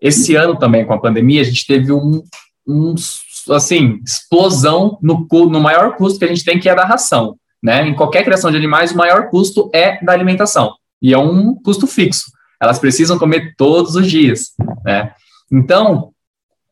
[0.00, 2.22] Esse ano também com a pandemia a gente teve um,
[2.66, 2.94] um
[3.50, 7.36] assim, explosão no, no maior custo que a gente tem, que é da ração.
[7.62, 7.86] Né?
[7.86, 10.74] Em qualquer criação de animais, o maior custo é da alimentação.
[11.00, 12.30] E é um custo fixo.
[12.60, 14.52] Elas precisam comer todos os dias.
[14.84, 15.12] Né?
[15.50, 16.12] Então,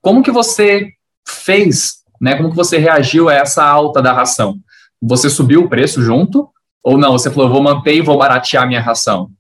[0.03, 0.93] como que você
[1.27, 2.37] fez, né?
[2.37, 4.59] Como que você reagiu a essa alta da ração?
[5.03, 6.49] Você subiu o preço junto?
[6.83, 7.13] Ou não?
[7.13, 9.31] Você falou, vou manter e vou baratear minha ração?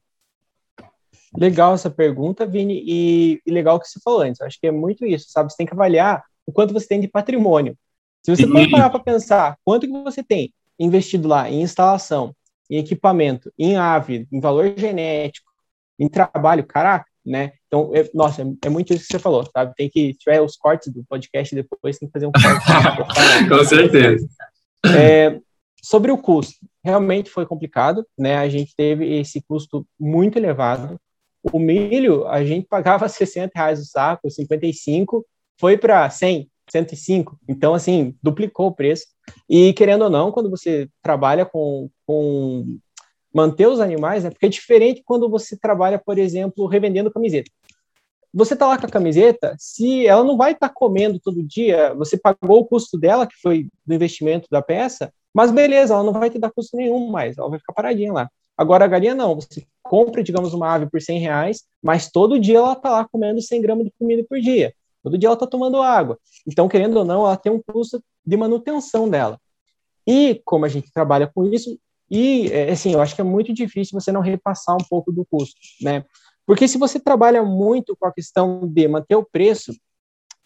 [1.36, 4.40] Legal essa pergunta, Vini, e, e legal o que você falou antes.
[4.40, 5.50] acho que é muito isso, sabe?
[5.52, 7.76] Você tem que avaliar o quanto você tem de patrimônio.
[8.22, 12.34] Se você for parar para pensar quanto que você tem investido lá em instalação,
[12.70, 15.50] em equipamento, em ave, em valor genético,
[15.98, 17.52] em trabalho, caraca, né?
[17.66, 19.74] Então, é, nossa, é, é, muito isso que você falou, sabe?
[19.76, 22.66] Tem que, tiver os cortes do podcast depois, tem que fazer um corte.
[23.48, 24.28] Com certeza.
[24.86, 25.40] É,
[25.82, 26.54] sobre o custo,
[26.84, 28.36] realmente foi complicado, né?
[28.36, 31.00] A gente teve esse custo muito elevado.
[31.52, 35.24] O milho, a gente pagava 60 reais o saco, 55,
[35.58, 37.38] foi para 100, 105.
[37.48, 39.06] Então, assim, duplicou o preço.
[39.48, 42.78] E, querendo ou não, quando você trabalha com, com
[43.32, 47.50] manter os animais, né, porque é diferente quando você trabalha, por exemplo, revendendo camiseta.
[48.32, 51.94] você tá lá com a camiseta, se ela não vai estar tá comendo todo dia,
[51.94, 56.12] você pagou o custo dela, que foi do investimento da peça, mas beleza, ela não
[56.12, 58.30] vai te dar custo nenhum mais, ela vai ficar paradinha lá.
[58.56, 62.56] Agora a galinha não, você compra, digamos, uma ave por 100 reais, mas todo dia
[62.56, 64.72] ela tá lá comendo 100 gramas de comida por dia.
[65.06, 66.18] Todo dia ela tá tomando água.
[66.44, 69.40] Então, querendo ou não, ela tem um custo de manutenção dela.
[70.04, 71.78] E como a gente trabalha com isso,
[72.10, 75.24] e é, assim, eu acho que é muito difícil você não repassar um pouco do
[75.24, 76.04] custo, né?
[76.44, 79.72] Porque se você trabalha muito com a questão de manter o preço,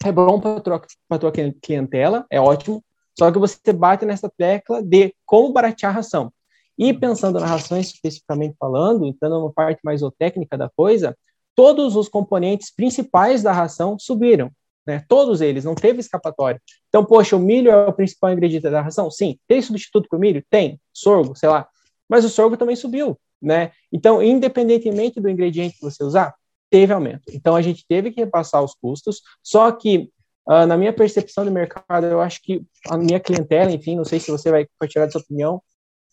[0.04, 2.84] é bom para a tua clientela, é ótimo,
[3.18, 6.30] só que você bate nessa tecla de como baratear a ração.
[6.76, 11.16] E pensando na ração especificamente falando, entrando numa parte mais técnica da coisa,
[11.60, 14.50] todos os componentes principais da ração subiram,
[14.86, 15.04] né?
[15.08, 16.60] Todos eles, não teve escapatória.
[16.88, 19.10] Então, poxa, o milho é o principal ingrediente da ração?
[19.10, 19.38] Sim.
[19.46, 20.44] Tem substituto para o milho?
[20.48, 20.80] Tem.
[20.92, 21.68] Sorgo, sei lá.
[22.08, 23.72] Mas o sorgo também subiu né?
[23.90, 26.34] Então, independentemente do ingrediente que você usar,
[26.68, 27.22] teve aumento.
[27.32, 30.10] Então, a gente teve que repassar os custos, só que,
[30.48, 34.20] uh, na minha percepção de mercado, eu acho que a minha clientela, enfim, não sei
[34.20, 35.62] se você vai compartilhar dessa opinião,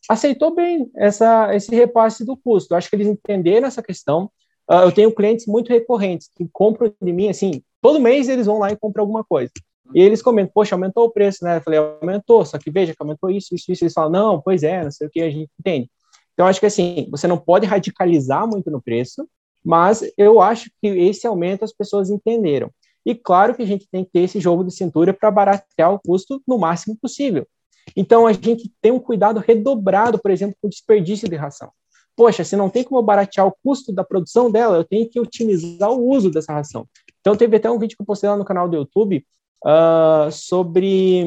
[0.09, 2.73] aceitou bem essa, esse repasse do custo.
[2.73, 4.31] Eu acho que eles entenderam essa questão.
[4.69, 8.59] Uh, eu tenho clientes muito recorrentes que compram de mim, assim, todo mês eles vão
[8.59, 9.51] lá e compram alguma coisa.
[9.93, 11.57] E eles comentam, poxa, aumentou o preço, né?
[11.57, 13.83] Eu falei, aumentou, só que veja que aumentou isso, isso, isso.
[13.83, 15.89] Eles falam, não, pois é, não sei o que, a gente entende.
[16.33, 19.27] Então, acho que assim, você não pode radicalizar muito no preço,
[19.63, 22.69] mas eu acho que esse aumento as pessoas entenderam.
[23.05, 25.99] E claro que a gente tem que ter esse jogo de cintura para baratear o
[25.99, 27.47] custo no máximo possível.
[27.95, 31.71] Então, a gente tem um cuidado redobrado, por exemplo, com o desperdício de ração.
[32.17, 35.91] Poxa, se não tem como baratear o custo da produção dela, eu tenho que otimizar
[35.91, 36.87] o uso dessa ração.
[37.21, 39.23] Então, teve até um vídeo que eu postei lá no canal do YouTube
[39.63, 41.23] uh, sobre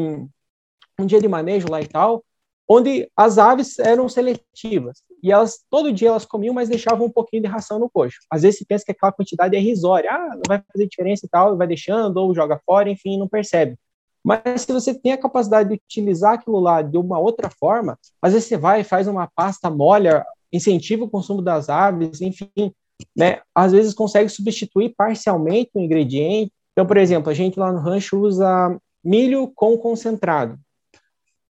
[0.98, 2.24] um dia de manejo lá e tal,
[2.68, 7.42] onde as aves eram seletivas e elas todo dia elas comiam, mas deixavam um pouquinho
[7.42, 8.18] de ração no coxo.
[8.29, 11.29] Às vezes se pensa que aquela quantidade é irrisória, ah, não vai fazer diferença e
[11.29, 13.76] tal, vai deixando ou joga fora, enfim, não percebe.
[14.24, 18.33] Mas se você tem a capacidade de utilizar aquilo lá de uma outra forma, às
[18.33, 22.73] vezes você vai e faz uma pasta, molha, incentiva o consumo das aves, enfim,
[23.17, 23.41] né?
[23.55, 26.53] Às vezes consegue substituir parcialmente o ingrediente.
[26.73, 30.59] Então, por exemplo, a gente lá no rancho usa milho com concentrado.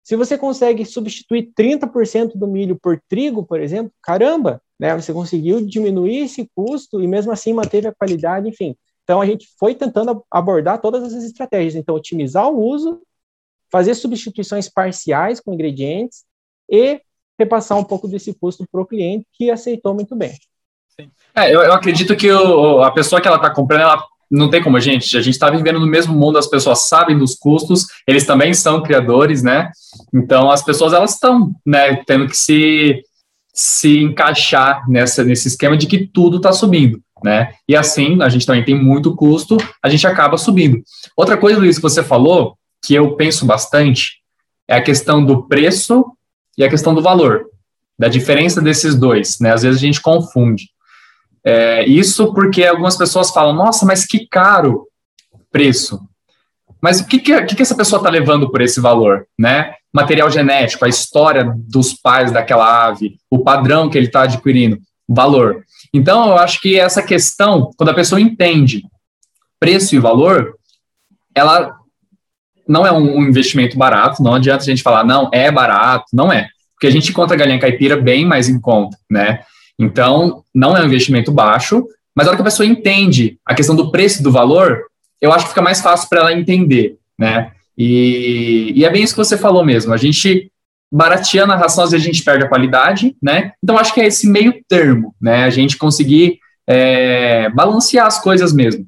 [0.02, 4.96] Se você consegue substituir 30% do milho por trigo, por exemplo, caramba, né?
[4.96, 8.74] Você conseguiu diminuir esse custo e mesmo assim manteve a qualidade, enfim.
[9.04, 11.74] Então a gente foi tentando abordar todas essas estratégias.
[11.74, 13.02] Então otimizar o uso,
[13.70, 16.24] fazer substituições parciais com ingredientes
[16.68, 17.00] e
[17.40, 20.32] repassar um pouco desse custo para o cliente que aceitou muito bem.
[21.34, 24.62] É, eu, eu acredito que o, a pessoa que ela está comprando, ela não tem
[24.62, 27.86] como a gente, a gente está vivendo no mesmo mundo, as pessoas sabem dos custos,
[28.06, 29.70] eles também são criadores, né?
[30.14, 33.02] Então as pessoas elas estão, né, tendo que se
[33.52, 37.52] se encaixar nessa nesse esquema de que tudo está subindo, né?
[37.66, 40.80] E assim a gente também tem muito custo, a gente acaba subindo.
[41.16, 44.20] Outra coisa, Luiz, que você falou que eu penso bastante
[44.68, 46.04] é a questão do preço
[46.60, 47.46] e a questão do valor,
[47.98, 49.54] da diferença desses dois, né?
[49.54, 50.68] Às vezes a gente confunde.
[51.42, 54.86] É, isso porque algumas pessoas falam, nossa, mas que caro
[55.50, 55.98] preço.
[56.82, 59.26] Mas o que, que, que essa pessoa está levando por esse valor?
[59.38, 59.72] Né?
[59.90, 65.64] Material genético, a história dos pais daquela ave, o padrão que ele está adquirindo, valor.
[65.94, 68.82] Então, eu acho que essa questão, quando a pessoa entende
[69.58, 70.56] preço e valor,
[71.34, 71.79] ela
[72.70, 76.48] não é um investimento barato, não adianta a gente falar, não, é barato, não é.
[76.74, 79.40] Porque a gente encontra galinha caipira bem mais em conta, né?
[79.76, 83.74] Então, não é um investimento baixo, mas a hora que a pessoa entende a questão
[83.74, 84.84] do preço e do valor,
[85.20, 87.50] eu acho que fica mais fácil para ela entender, né?
[87.76, 89.92] E, e, é bem isso que você falou mesmo.
[89.92, 90.52] A gente
[90.92, 93.52] barateando a ração, às vezes a gente perde a qualidade, né?
[93.62, 95.42] Então, acho que é esse meio termo, né?
[95.42, 98.86] A gente conseguir é, balancear as coisas mesmo.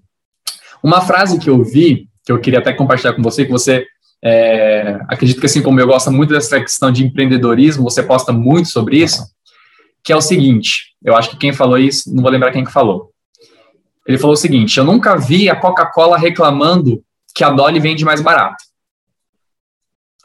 [0.82, 3.86] Uma frase que eu vi, que eu queria até compartilhar com você, que você
[4.24, 8.68] é, acredito que assim como eu gosto muito dessa questão de empreendedorismo, você posta muito
[8.68, 9.24] sobre isso,
[10.04, 12.72] que é o seguinte, eu acho que quem falou isso, não vou lembrar quem que
[12.72, 13.10] falou.
[14.06, 17.02] Ele falou o seguinte, eu nunca vi a Coca-Cola reclamando
[17.34, 18.64] que a Dolly vende mais barato.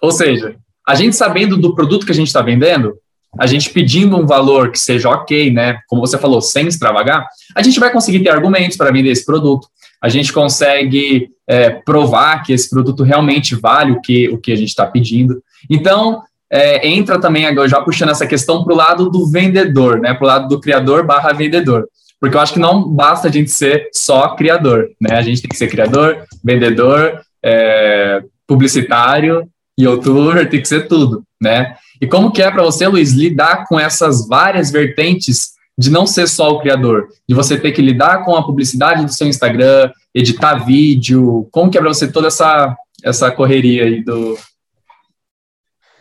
[0.01, 0.55] Ou seja,
[0.87, 2.97] a gente sabendo do produto que a gente está vendendo,
[3.37, 5.79] a gente pedindo um valor que seja ok, né?
[5.87, 9.67] Como você falou, sem extravagar, a gente vai conseguir ter argumentos para vender esse produto.
[10.01, 14.55] A gente consegue é, provar que esse produto realmente vale o que, o que a
[14.55, 15.41] gente está pedindo.
[15.69, 20.13] Então, é, entra também, agora já puxando essa questão para o lado do vendedor, né?
[20.13, 21.87] Para o lado do criador barra vendedor.
[22.19, 25.17] Porque eu acho que não basta a gente ser só criador, né?
[25.17, 29.47] A gente tem que ser criador, vendedor, é, publicitário,
[29.79, 31.75] youtuber, tem que ser tudo, né?
[32.01, 36.27] E como que é para você, Luiz, lidar com essas várias vertentes de não ser
[36.27, 40.65] só o criador, de você ter que lidar com a publicidade do seu Instagram, editar
[40.65, 44.35] vídeo, como que é para você toda essa, essa correria aí do,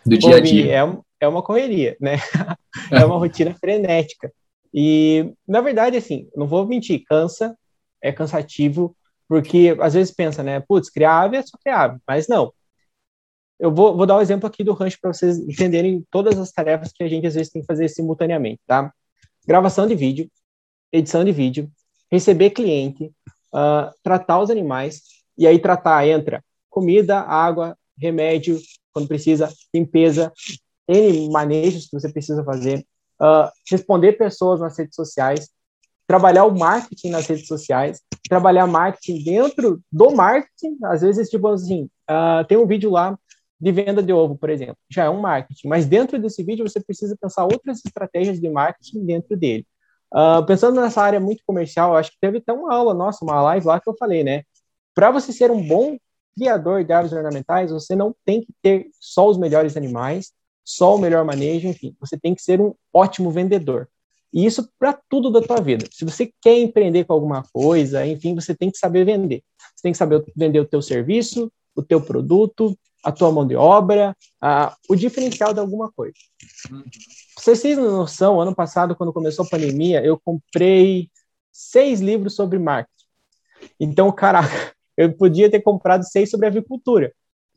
[0.04, 0.72] do dia a dia?
[0.72, 2.16] É, é uma correria, né?
[2.90, 4.32] é uma rotina frenética.
[4.72, 7.56] E, na verdade, assim, não vou mentir, cansa,
[8.02, 8.96] é cansativo,
[9.28, 10.60] porque às vezes pensa, né?
[10.60, 12.52] Putz, criar ave é só criar ave, mas não.
[13.58, 16.52] Eu vou, vou dar o um exemplo aqui do rancho para vocês entenderem todas as
[16.52, 18.92] tarefas que a gente às vezes tem que fazer simultaneamente, tá?
[19.46, 20.28] Gravação de vídeo,
[20.92, 21.70] edição de vídeo,
[22.10, 23.12] receber cliente,
[23.54, 25.02] uh, tratar os animais,
[25.38, 28.60] e aí tratar entra comida, água, remédio,
[28.92, 30.32] quando precisa, limpeza,
[30.88, 32.84] N manejos que você precisa fazer,
[33.20, 35.48] uh, responder pessoas nas redes sociais,
[36.08, 41.88] trabalhar o marketing nas redes sociais, trabalhar marketing dentro do marketing, às vezes, tipo assim,
[42.10, 43.16] uh, tem um vídeo lá
[43.58, 46.80] de venda de ovo, por exemplo, já é um marketing, mas dentro desse vídeo você
[46.80, 49.66] precisa pensar outras estratégias de marketing dentro dele.
[50.14, 53.66] Uh, pensando nessa área muito comercial, acho que teve até uma aula nossa, uma live
[53.66, 54.42] lá que eu falei, né?
[54.94, 55.96] Para você ser um bom
[56.36, 60.32] criador de aves ornamentais, você não tem que ter só os melhores animais,
[60.64, 63.88] só o melhor manejo, enfim, você tem que ser um ótimo vendedor.
[64.32, 65.86] E isso para tudo da tua vida.
[65.90, 69.42] Se você quer empreender com alguma coisa, enfim, você tem que saber vender.
[69.74, 73.54] Você tem que saber vender o teu serviço, o teu produto, a tua mão de
[73.54, 76.16] obra, a, o diferencial de alguma coisa.
[77.38, 81.08] Vocês têm noção, ano passado, quando começou a pandemia, eu comprei
[81.52, 83.06] seis livros sobre marketing.
[83.78, 84.50] Então, caraca,
[84.98, 87.12] eu podia ter comprado seis sobre agricultura.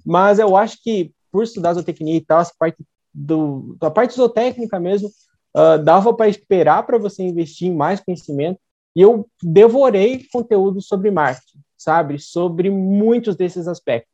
[0.05, 5.09] Mas eu acho que, por estudar zootecnia e tal, essa parte do, parte zootécnica mesmo,
[5.57, 8.59] uh, dava para esperar para você investir em mais conhecimento.
[8.95, 12.19] E eu devorei conteúdo sobre marketing, sabe?
[12.19, 14.08] Sobre muitos desses aspectos.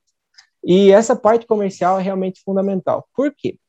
[0.65, 3.08] E essa parte comercial é realmente fundamental.
[3.15, 3.60] Por quê?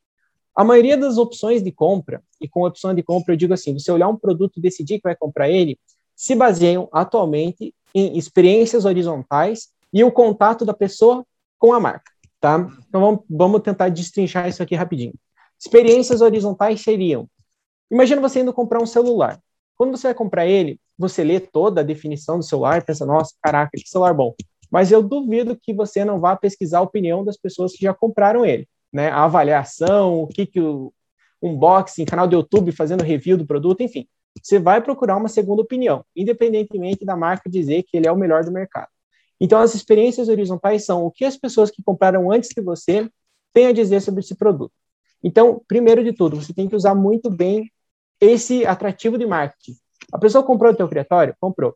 [0.55, 3.93] A maioria das opções de compra, e com opção de compra eu digo assim, você
[3.93, 5.79] olhar um produto e decidir que vai comprar ele,
[6.15, 11.27] se baseiam atualmente em experiências horizontais e o contato da pessoa
[11.59, 12.67] com a marca, tá?
[12.89, 15.13] Então vamos, vamos tentar destrinchar isso aqui rapidinho.
[15.61, 17.29] Experiências horizontais seriam,
[17.91, 19.39] imagina você indo comprar um celular.
[19.77, 23.71] Quando você vai comprar ele, você lê toda a definição do celular, pensa, nossa, caraca,
[23.75, 24.35] que celular bom
[24.71, 28.45] mas eu duvido que você não vá pesquisar a opinião das pessoas que já compraram
[28.45, 29.11] ele, né?
[29.11, 30.93] A avaliação, o que que o
[31.43, 34.07] unboxing, canal do YouTube fazendo review do produto, enfim.
[34.43, 38.45] Você vai procurar uma segunda opinião, independentemente da marca dizer que ele é o melhor
[38.45, 38.89] do mercado.
[39.41, 43.11] Então, as experiências horizontais são o que as pessoas que compraram antes de você
[43.53, 44.73] têm a dizer sobre esse produto.
[45.23, 47.71] Então, primeiro de tudo, você tem que usar muito bem
[48.21, 49.77] esse atrativo de marketing.
[50.13, 51.35] A pessoa comprou o teu criatório?
[51.41, 51.75] Comprou.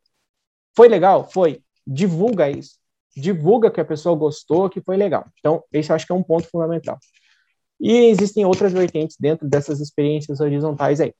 [0.74, 1.28] Foi legal?
[1.30, 1.62] Foi.
[1.86, 2.79] Divulga isso
[3.16, 5.26] divulga que a pessoa gostou, que foi legal.
[5.38, 6.98] Então, esse eu acho que é um ponto fundamental.
[7.80, 11.14] E existem outras vertentes dentro dessas experiências horizontais aí.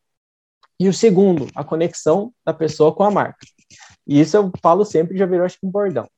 [0.79, 3.39] E o segundo, a conexão da pessoa com a marca.
[4.07, 6.09] E isso eu falo sempre, já virou acho que um bordão.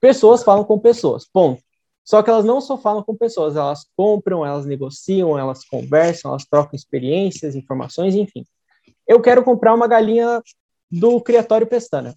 [0.00, 1.62] Pessoas falam com pessoas, ponto.
[2.04, 6.44] Só que elas não só falam com pessoas, elas compram, elas negociam, elas conversam, elas
[6.44, 8.44] trocam experiências, informações, enfim.
[9.06, 10.42] Eu quero comprar uma galinha
[10.90, 12.14] do Criatório Pestana.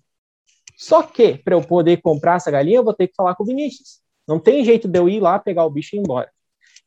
[0.77, 3.45] Só que, para eu poder comprar essa galinha, eu vou ter que falar com o
[3.45, 4.01] Vinícius.
[4.27, 6.29] Não tem jeito de eu ir lá, pegar o bicho e ir embora.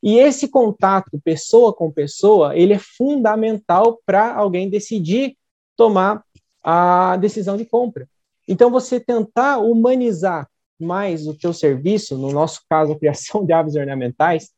[0.01, 5.37] E esse contato pessoa com pessoa, ele é fundamental para alguém decidir
[5.75, 6.23] tomar
[6.63, 8.07] a decisão de compra.
[8.47, 10.47] Então, você tentar humanizar
[10.79, 14.51] mais o teu serviço, no nosso caso, a criação de aves ornamentais,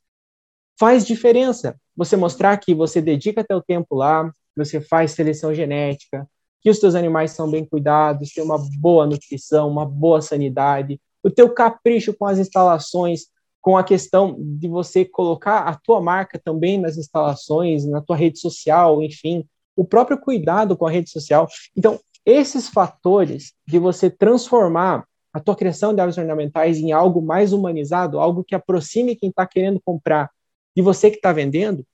[0.79, 1.79] faz diferença.
[1.95, 6.27] Você mostrar que você dedica teu tempo lá, você faz seleção genética,
[6.61, 11.29] que os teus animais são bem cuidados, tem uma boa nutrição, uma boa sanidade, o
[11.29, 13.25] teu capricho com as instalações,
[13.59, 18.39] com a questão de você colocar a tua marca também nas instalações, na tua rede
[18.39, 19.45] social, enfim,
[19.75, 21.47] o próprio cuidado com a rede social.
[21.75, 27.53] Então, esses fatores de você transformar a tua criação de aves ornamentais em algo mais
[27.53, 30.29] humanizado, algo que aproxime quem está querendo comprar
[30.75, 31.85] de você que está vendendo,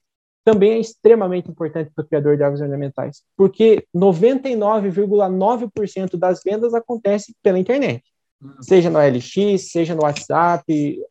[0.48, 7.36] também é extremamente importante para o criador de aves ornamentais, porque 99,9% das vendas acontece
[7.42, 8.02] pela internet.
[8.40, 8.62] Uhum.
[8.62, 10.64] Seja no LX, seja no WhatsApp,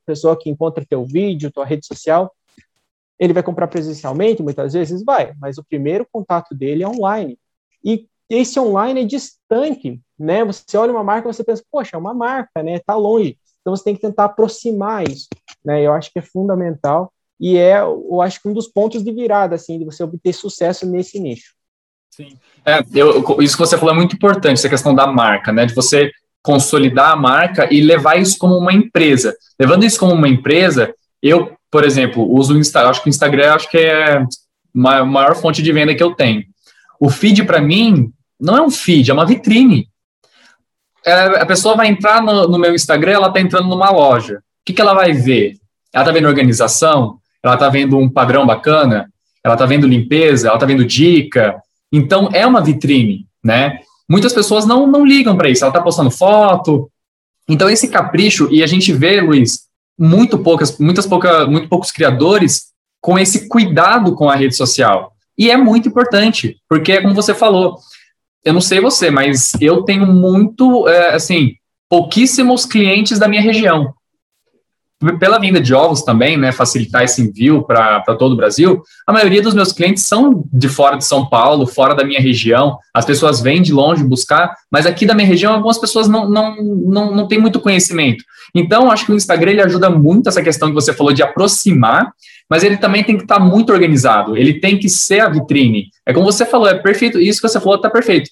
[0.04, 2.34] pessoa que encontra teu vídeo, tua rede social,
[3.20, 7.38] ele vai comprar presencialmente, muitas vezes vai, mas o primeiro contato dele é online.
[7.86, 10.44] E esse online é distante, né?
[10.46, 12.80] Você olha uma marca, você pensa, poxa, é uma marca, né?
[12.80, 13.38] Tá longe.
[13.62, 15.28] Então você tem que tentar aproximar isso,
[15.64, 15.84] né?
[15.84, 19.56] Eu acho que é fundamental e é, eu acho que um dos pontos de virada,
[19.56, 21.54] assim, de você obter sucesso nesse nicho.
[22.12, 22.38] Sim.
[22.66, 25.66] É, eu, isso que você falou é muito importante, essa questão da marca, né?
[25.66, 26.12] De você
[26.42, 29.36] consolidar a marca e levar isso como uma empresa.
[29.60, 33.54] Levando isso como uma empresa, eu, por exemplo, uso o Instagram, acho que o Instagram
[33.54, 36.44] acho que é a maior fonte de venda que eu tenho.
[37.00, 39.88] O feed, para mim, não é um feed, é uma vitrine.
[41.06, 44.38] É, a pessoa vai entrar no, no meu Instagram, ela está entrando numa loja.
[44.38, 45.54] O que, que ela vai ver?
[45.94, 49.12] Ela está vendo organização, ela está vendo um padrão bacana,
[49.44, 51.62] ela está vendo limpeza, ela está vendo dica.
[51.92, 53.80] Então, é uma vitrine, né?
[54.10, 56.90] Muitas pessoas não, não ligam para isso, ela está postando foto.
[57.48, 59.68] Então, esse capricho, e a gente vê, Luiz,
[59.98, 62.68] muito poucas, muitas pouca, muito poucos criadores
[63.02, 65.14] com esse cuidado com a rede social.
[65.38, 67.78] E é muito importante, porque é como você falou,
[68.44, 71.54] eu não sei você, mas eu tenho muito, é, assim,
[71.90, 73.94] pouquíssimos clientes da minha região.
[75.20, 79.44] Pela venda de ovos também, né, facilitar esse envio para todo o Brasil, a maioria
[79.44, 83.40] dos meus clientes são de fora de São Paulo, fora da minha região, as pessoas
[83.40, 87.28] vêm de longe buscar, mas aqui da minha região algumas pessoas não, não, não, não
[87.28, 88.24] têm muito conhecimento.
[88.56, 92.12] Então, acho que o Instagram ele ajuda muito essa questão que você falou de aproximar,
[92.50, 95.90] mas ele também tem que estar tá muito organizado, ele tem que ser a vitrine.
[96.08, 98.32] É como você falou, é perfeito, isso que você falou está perfeito.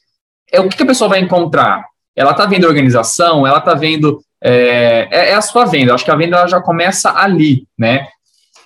[0.51, 1.86] É o que, que a pessoa vai encontrar?
[2.16, 4.22] Ela está vendo organização, ela está vendo.
[4.44, 8.08] É, é, é, a sua venda, acho que a venda já começa ali, né?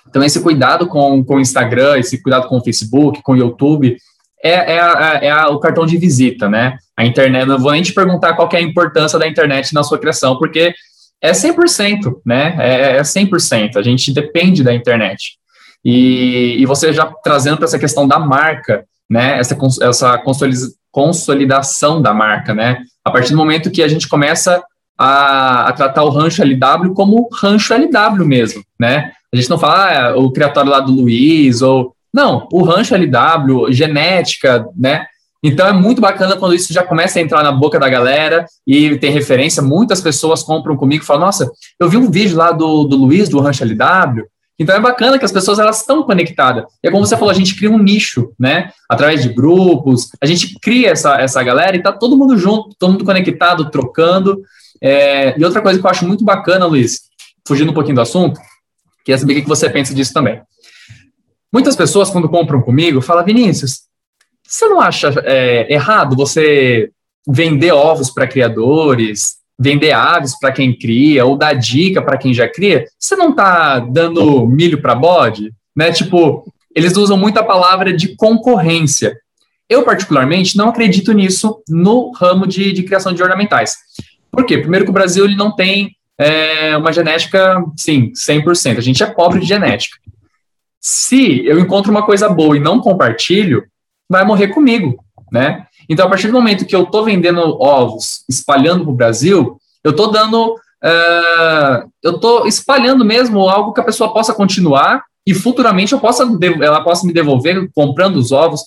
[0.08, 3.96] Então, esse cuidado com, com o Instagram, esse cuidado com o Facebook, com o YouTube,
[4.42, 6.76] é, é, a, é a, o cartão de visita, né?
[6.96, 9.98] A internet, não vou nem te perguntar qual é a importância da internet na sua
[9.98, 10.74] criação, porque
[11.22, 12.56] é 100%, né?
[12.58, 13.76] É, é 100%.
[13.76, 15.38] A gente depende da internet.
[15.84, 19.38] E, e você já trazendo para essa questão da marca, né?
[19.38, 20.22] Essa, essa
[20.90, 22.82] consolidação da marca, né?
[23.04, 24.62] A partir do momento que a gente começa
[25.00, 29.12] a, a tratar o rancho LW como rancho LW mesmo, né?
[29.32, 31.94] A gente não fala ah, o criatório lá do Luiz, ou.
[32.12, 35.06] Não, o rancho LW, genética, né?
[35.42, 38.98] Então é muito bacana quando isso já começa a entrar na boca da galera e
[38.98, 39.62] tem referência.
[39.62, 43.30] Muitas pessoas compram comigo e falam: Nossa, eu vi um vídeo lá do, do Luiz,
[43.30, 44.24] do Rancho LW.
[44.58, 46.64] Então é bacana que as pessoas elas estão conectadas.
[46.84, 48.70] E é como você falou, a gente cria um nicho, né?
[48.86, 52.92] Através de grupos, a gente cria essa, essa galera e tá todo mundo junto, todo
[52.92, 54.42] mundo conectado, trocando.
[54.82, 57.00] É, e outra coisa que eu acho muito bacana, Luiz,
[57.46, 58.40] fugindo um pouquinho do assunto,
[59.04, 60.40] queria saber o que você pensa disso também.
[61.52, 63.80] Muitas pessoas, quando compram comigo, falam, Vinícius,
[64.46, 66.90] você não acha é, errado você
[67.26, 72.48] vender ovos para criadores, vender aves para quem cria, ou dar dica para quem já
[72.48, 72.86] cria?
[72.98, 75.52] Você não está dando milho para bode?
[75.76, 75.92] Né?
[75.92, 79.14] Tipo, eles usam muito a palavra de concorrência.
[79.68, 83.76] Eu, particularmente, não acredito nisso no ramo de, de criação de ornamentais.
[84.30, 84.58] Por quê?
[84.58, 88.78] Primeiro que o Brasil ele não tem é, uma genética, sim, 100%.
[88.78, 89.96] A gente é pobre de genética.
[90.80, 93.64] Se eu encontro uma coisa boa e não compartilho,
[94.08, 95.02] vai morrer comigo,
[95.32, 95.66] né?
[95.88, 99.90] Então, a partir do momento que eu estou vendendo ovos, espalhando para o Brasil, eu
[99.90, 105.92] estou dando, uh, eu estou espalhando mesmo algo que a pessoa possa continuar e futuramente
[105.92, 106.28] eu possa,
[106.62, 108.60] ela possa me devolver comprando os ovos.
[108.62, 108.64] O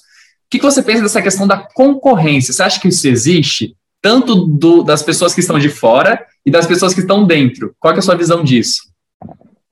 [0.50, 2.54] que, que você pensa dessa questão da concorrência?
[2.54, 3.76] Você acha que isso existe?
[4.04, 7.76] Tanto do, das pessoas que estão de fora e das pessoas que estão dentro.
[7.80, 8.84] Qual é a sua visão disso?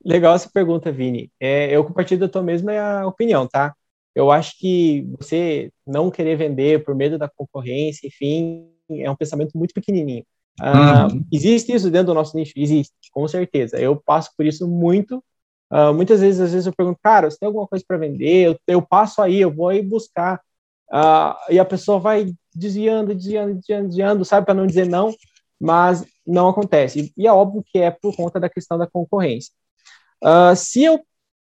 [0.04, 1.30] Legal essa pergunta, Vini.
[1.38, 3.72] É, eu compartilho da tua mesma opinião, tá?
[4.14, 9.56] eu acho que você não querer vender por medo da concorrência, enfim, é um pensamento
[9.56, 10.24] muito pequenininho.
[10.60, 11.24] Uh, uhum.
[11.32, 12.52] Existe isso dentro do nosso nicho?
[12.54, 13.78] Existe, com certeza.
[13.78, 15.24] Eu passo por isso muito.
[15.72, 18.48] Uh, muitas vezes, às vezes eu pergunto, cara, você tem alguma coisa para vender?
[18.48, 20.40] Eu, eu, passo aí, eu vou aí buscar.
[20.92, 25.14] Uh, e a pessoa vai desviando, desviando, desviando, desviando, sabe, para não dizer não,
[25.58, 27.12] mas não acontece.
[27.16, 29.52] E, é óbvio que é por conta da questão da concorrência.
[30.56, 31.00] se eu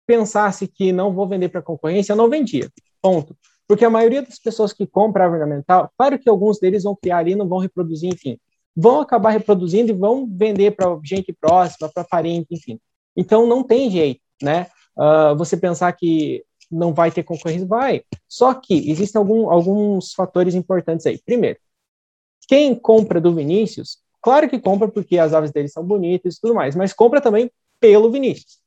[0.06, 2.70] pensasse que não vou vender para concorrência, eu não vendia.
[3.02, 3.38] Ponto.
[3.68, 7.18] Porque a maioria das pessoas que compram árvore ornamental, claro que alguns deles vão criar
[7.18, 8.40] ali, não vão reproduzir, enfim,
[8.76, 12.80] vão acabar reproduzindo e vão vender para gente próxima, para parente, enfim.
[13.16, 14.68] Então não tem jeito, né?
[14.98, 18.04] Uh, você pensar que não vai ter concorrência, vai.
[18.28, 21.20] Só que existem algum, alguns fatores importantes aí.
[21.26, 21.60] Primeiro,
[22.48, 26.56] quem compra do Vinícius, claro que compra porque as aves dele são bonitas e tudo
[26.56, 28.60] mais, mas compra também pelo Vinícius.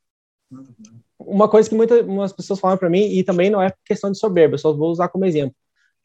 [1.19, 4.59] Uma coisa que muitas pessoas falam para mim, e também não é questão de soberba,
[4.59, 5.55] só vou usar como exemplo,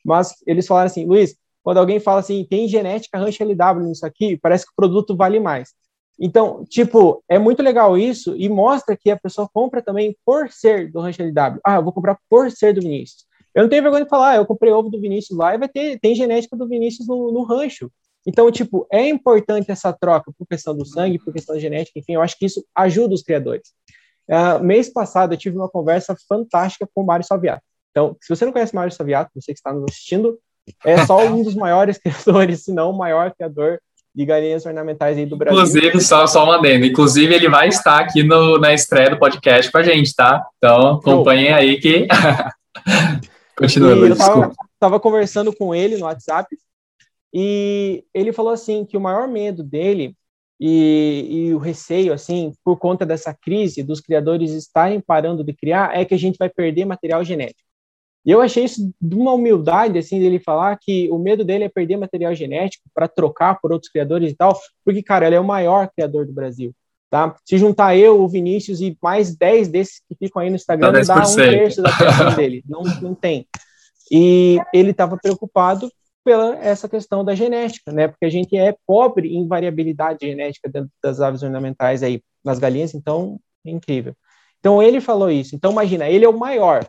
[0.03, 4.37] mas eles falaram assim, Luiz, quando alguém fala assim, tem genética Ranch LW nisso aqui,
[4.37, 5.73] parece que o produto vale mais.
[6.19, 10.91] Então, tipo, é muito legal isso e mostra que a pessoa compra também por ser
[10.91, 11.59] do Ranch LW.
[11.63, 13.25] Ah, eu vou comprar por ser do Vinícius.
[13.53, 15.97] Eu não tenho vergonha de falar, eu comprei ovo do Vinícius lá e vai ter,
[15.99, 17.89] tem genética do Vinícius no, no rancho.
[18.27, 22.21] Então, tipo, é importante essa troca por questão do sangue, por questão genética, enfim, eu
[22.21, 23.69] acho que isso ajuda os criadores.
[24.27, 27.63] Uh, mês passado eu tive uma conversa fantástica com o Mário Saviato.
[27.91, 30.37] Então, se você não conhece o Mário Saviato, você que está nos assistindo,
[30.83, 33.79] é só um dos maiores criadores, se não o maior criador
[34.15, 35.59] de galinhas ornamentais aí do Brasil.
[35.59, 39.69] Inclusive, só, só uma adendo, inclusive ele vai estar aqui no, na estreia do podcast
[39.71, 40.45] com a gente, tá?
[40.57, 42.07] Então, acompanhem aí que...
[43.57, 44.51] Continua, Luiz, Eu estava
[44.85, 46.55] estava conversando com ele no WhatsApp
[47.33, 50.15] e ele falou assim que o maior medo dele
[50.59, 55.97] e, e, o receio, assim, por conta dessa crise dos criadores estarem parando de criar,
[55.97, 57.64] é que a gente vai perder material genético.
[58.25, 61.69] E eu achei isso de uma humildade, assim, dele falar que o medo dele é
[61.69, 65.45] perder material genético para trocar por outros criadores e tal, porque, cara, ele é o
[65.45, 66.73] maior criador do Brasil,
[67.09, 67.35] tá?
[67.45, 71.01] Se juntar eu, o Vinícius e mais 10 desses que ficam aí no Instagram, dá,
[71.01, 72.63] dá um terço da criação dele.
[72.67, 73.47] Não, não tem.
[74.11, 75.91] E ele estava preocupado
[76.23, 78.07] pela essa questão da genética, né?
[78.07, 82.95] Porque a gente é pobre em variabilidade genética dentro das aves ornamentais aí, nas galinhas,
[82.95, 84.15] então é incrível.
[84.59, 85.55] Então ele falou isso.
[85.55, 86.83] Então imagina, ele é o maior.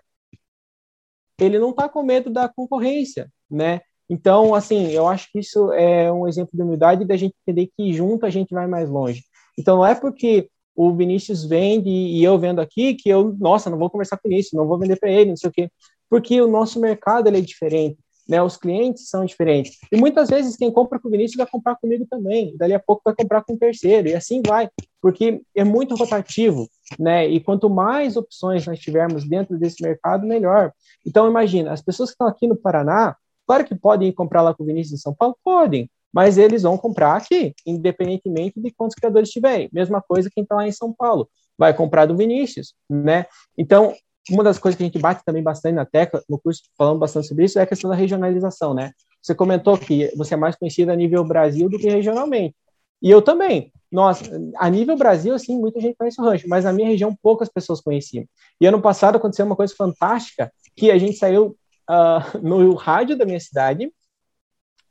[1.41, 3.81] Ele não está com medo da concorrência, né?
[4.09, 7.93] Então, assim, eu acho que isso é um exemplo de humildade da gente entender que
[7.93, 9.25] junto a gente vai mais longe.
[9.59, 13.79] Então, não é porque o Vinícius vende e eu vendo aqui que eu, nossa, não
[13.79, 15.71] vou conversar com isso, não vou vender para ele, não sei o quê.
[16.09, 17.99] Porque o nosso mercado ele é diferente
[18.29, 18.43] né?
[18.43, 19.79] Os clientes são diferentes.
[19.91, 22.57] E muitas vezes quem compra com o Vinícius vai comprar comigo também.
[22.57, 24.09] Dali a pouco vai comprar com o terceiro.
[24.09, 24.69] E assim vai,
[25.01, 26.69] porque é muito rotativo,
[26.99, 27.27] né?
[27.29, 30.73] E quanto mais opções nós tivermos dentro desse mercado, melhor.
[31.07, 33.17] Então imagina, as pessoas que estão aqui no Paraná,
[33.47, 35.91] claro que podem comprar lá com o Vinícius em São Paulo, podem.
[36.13, 39.69] Mas eles vão comprar aqui, independentemente de quantos criadores tiverem.
[39.73, 43.27] Mesma coisa quem está lá em São Paulo vai comprar do Vinícius, né?
[43.57, 43.95] Então,
[44.31, 47.29] uma das coisas que a gente bate também bastante na tecla, no curso falando bastante
[47.29, 48.93] sobre isso, é a questão da regionalização, né?
[49.23, 52.55] Você comentou que você é mais conhecido a nível Brasil do que regionalmente.
[53.03, 53.73] E eu também.
[53.91, 54.25] Nossa,
[54.57, 57.81] a nível Brasil, assim, muita gente conhece o rancho, mas na minha região poucas pessoas
[57.81, 58.25] conheciam.
[58.61, 61.57] E ano passado aconteceu uma coisa fantástica, que a gente saiu
[61.89, 63.93] uh, no rádio da minha cidade,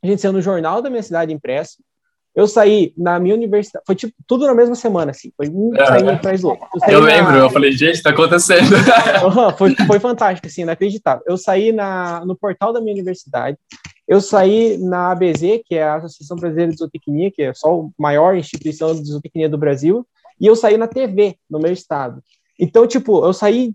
[0.02, 1.82] a gente saiu no jornal da minha cidade impresso,
[2.36, 5.86] eu saí na minha universidade, foi tipo tudo na mesma semana, assim, foi um é.
[5.86, 6.68] saindo atrás do outro.
[6.86, 8.76] Eu, eu lembro, eu falei, gente, tá acontecendo.
[9.24, 11.24] Uhum, foi, foi fantástico, assim, inacreditável.
[11.26, 13.56] Eu saí na, no portal da minha universidade,
[14.06, 17.88] eu saí na ABZ, que é a Associação Brasileira de Zootecnia, que é só a
[17.98, 20.06] maior instituição de zootecnia do Brasil,
[20.38, 22.22] e eu saí na TV, no meu estado.
[22.58, 23.74] Então, tipo, eu saí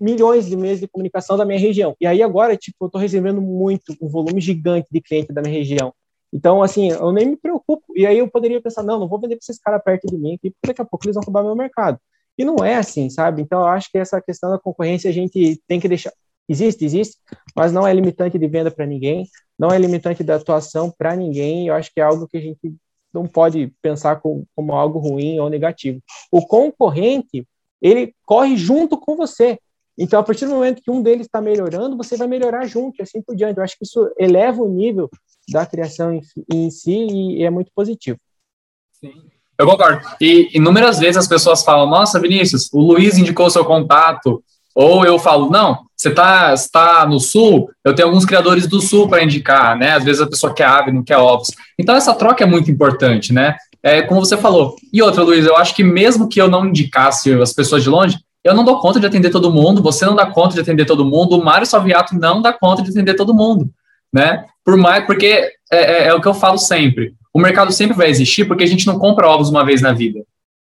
[0.00, 1.94] milhões de meios de comunicação da minha região.
[2.00, 5.54] E aí agora, tipo, eu tô recebendo muito, um volume gigante de cliente da minha
[5.54, 5.92] região.
[6.36, 7.82] Então, assim, eu nem me preocupo.
[7.96, 10.34] E aí eu poderia pensar, não, não vou vender para esses caras perto de mim
[10.34, 11.98] aqui, porque daqui a pouco eles vão roubar meu mercado.
[12.36, 13.40] E não é assim, sabe?
[13.40, 16.12] Então, eu acho que essa questão da concorrência a gente tem que deixar.
[16.46, 17.16] Existe, existe,
[17.56, 19.26] mas não é limitante de venda para ninguém,
[19.58, 21.68] não é limitante da atuação para ninguém.
[21.68, 22.76] Eu acho que é algo que a gente
[23.14, 26.00] não pode pensar como, como algo ruim ou negativo.
[26.30, 27.48] O concorrente,
[27.80, 29.58] ele corre junto com você.
[29.98, 33.02] Então, a partir do momento que um deles está melhorando, você vai melhorar junto, e
[33.02, 33.56] assim por diante.
[33.56, 35.08] Eu acho que isso eleva o nível
[35.50, 36.20] da criação em,
[36.52, 38.18] em si e, é muito positivo.
[38.92, 39.12] Sim.
[39.58, 40.06] Eu concordo.
[40.20, 44.42] E inúmeras vezes as pessoas falam: Nossa, Vinícius, o Luiz indicou seu contato.
[44.74, 49.08] Ou eu falo: Não, você está tá no Sul, eu tenho alguns criadores do Sul
[49.08, 49.92] para indicar, né?
[49.92, 51.48] Às vezes a pessoa quer ave, não quer ovos.
[51.78, 53.56] Então essa troca é muito importante, né?
[53.82, 54.76] É, como você falou.
[54.92, 58.18] E outra, Luiz, eu acho que mesmo que eu não indicasse as pessoas de longe,
[58.46, 61.04] eu não dou conta de atender todo mundo, você não dá conta de atender todo
[61.04, 63.70] mundo, o Mário Salviato não dá conta de atender todo mundo
[64.12, 64.46] né?
[64.64, 65.26] Por mais, porque
[65.70, 67.14] é, é, é, o que eu falo sempre.
[67.32, 70.20] O mercado sempre vai existir porque a gente não compra ovos uma vez na vida,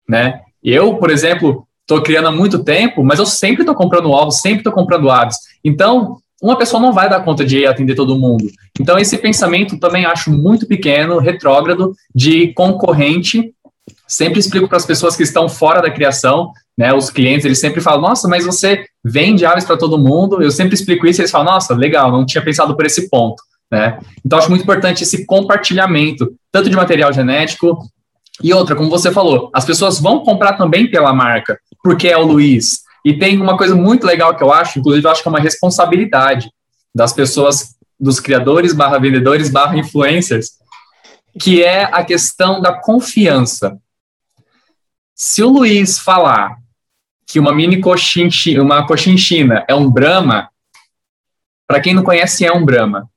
[0.09, 0.41] né?
[0.63, 4.59] Eu, por exemplo, estou criando há muito tempo, mas eu sempre estou comprando ovos, sempre
[4.59, 5.37] estou comprando aves.
[5.65, 8.51] Então, uma pessoa não vai dar conta de atender todo mundo.
[8.81, 13.55] Então, esse pensamento também acho muito pequeno, retrógrado, de concorrente.
[14.09, 16.93] Sempre explico para as pessoas que estão fora da criação, né?
[16.93, 20.43] Os clientes, eles sempre falam: Nossa, mas você vende aves para todo mundo.
[20.43, 23.43] Eu sempre explico isso eles falam: Nossa, legal, não tinha pensado por esse ponto.
[23.71, 23.99] Né?
[24.25, 27.79] Então, acho muito importante esse compartilhamento, tanto de material genético
[28.43, 32.25] e outra, como você falou, as pessoas vão comprar também pela marca, porque é o
[32.25, 32.81] Luiz.
[33.05, 35.41] E tem uma coisa muito legal que eu acho, inclusive eu acho que é uma
[35.41, 36.51] responsabilidade
[36.95, 40.51] das pessoas, dos criadores barra vendedores barra influencers,
[41.41, 43.79] que é a questão da confiança.
[45.15, 46.57] Se o Luiz falar
[47.27, 50.49] que uma mini coxinha, uma coxinchina é um Brahma,
[51.67, 53.09] para quem não conhece, é um Brahma,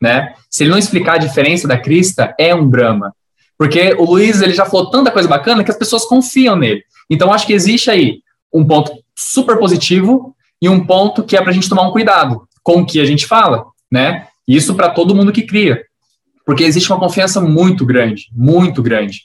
[0.00, 0.34] né?
[0.48, 3.14] Se ele não explicar a diferença da crista, é um Brahma.
[3.58, 6.84] Porque o Luiz, ele já falou tanta coisa bacana que as pessoas confiam nele.
[7.10, 8.20] Então, acho que existe aí
[8.52, 12.46] um ponto super positivo e um ponto que é para a gente tomar um cuidado
[12.62, 14.28] com o que a gente fala, né?
[14.46, 15.82] Isso para todo mundo que cria.
[16.44, 19.22] Porque existe uma confiança muito grande, muito grande.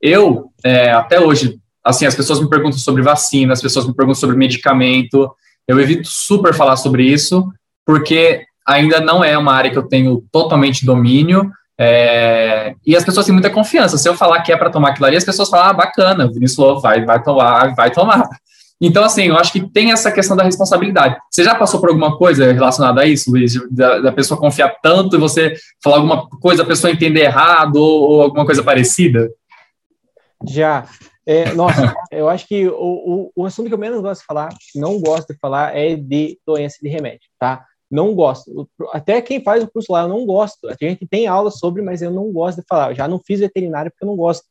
[0.00, 4.18] Eu, é, até hoje, assim, as pessoas me perguntam sobre vacina, as pessoas me perguntam
[4.20, 5.30] sobre medicamento.
[5.68, 7.46] Eu evito super falar sobre isso,
[7.84, 11.50] porque ainda não é uma área que eu tenho totalmente domínio.
[11.78, 13.98] É, e as pessoas têm muita confiança.
[13.98, 16.32] Se eu falar que é para tomar aquilo ali, as pessoas falam, ah, bacana, o
[16.32, 18.28] Vinícius falou, vai, vai tomar, vai tomar.
[18.80, 21.16] Então, assim, eu acho que tem essa questão da responsabilidade.
[21.30, 23.54] Você já passou por alguma coisa relacionada a isso, Luiz?
[23.70, 28.10] Da, da pessoa confiar tanto e você falar alguma coisa, a pessoa entender errado ou,
[28.10, 29.30] ou alguma coisa parecida?
[30.46, 30.84] Já.
[31.26, 34.50] É, nossa, eu acho que o, o, o, assunto que eu menos gosto de falar,
[34.74, 37.66] não gosto de falar, é de doença de remédio, tá?
[37.90, 38.68] Não gosto.
[38.92, 40.68] Até quem faz o curso lá, eu não gosto.
[40.68, 42.90] A gente tem aula sobre, mas eu não gosto de falar.
[42.90, 44.44] Eu já não fiz veterinário porque eu não gosto.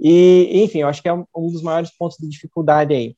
[0.00, 3.16] E, enfim, eu acho que é um, dos maiores pontos de dificuldade aí.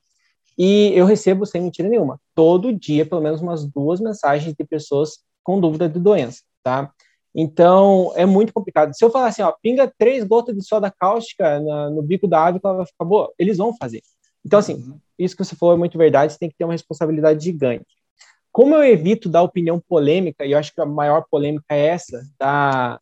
[0.59, 5.21] E eu recebo, sem mentira nenhuma, todo dia, pelo menos umas duas mensagens de pessoas
[5.43, 6.93] com dúvida de doença, tá?
[7.35, 8.93] Então, é muito complicado.
[8.95, 12.47] Se eu falar assim, ó, pinga três gotas de soda cáustica na, no bico da
[12.47, 14.03] ave que ela vai ficar boa, eles vão fazer.
[14.45, 14.99] Então, assim, uhum.
[15.19, 17.87] isso que você falou é muito verdade, você tem que ter uma responsabilidade gigante.
[18.51, 22.21] Como eu evito dar opinião polêmica, e eu acho que a maior polêmica é essa,
[22.39, 22.99] da,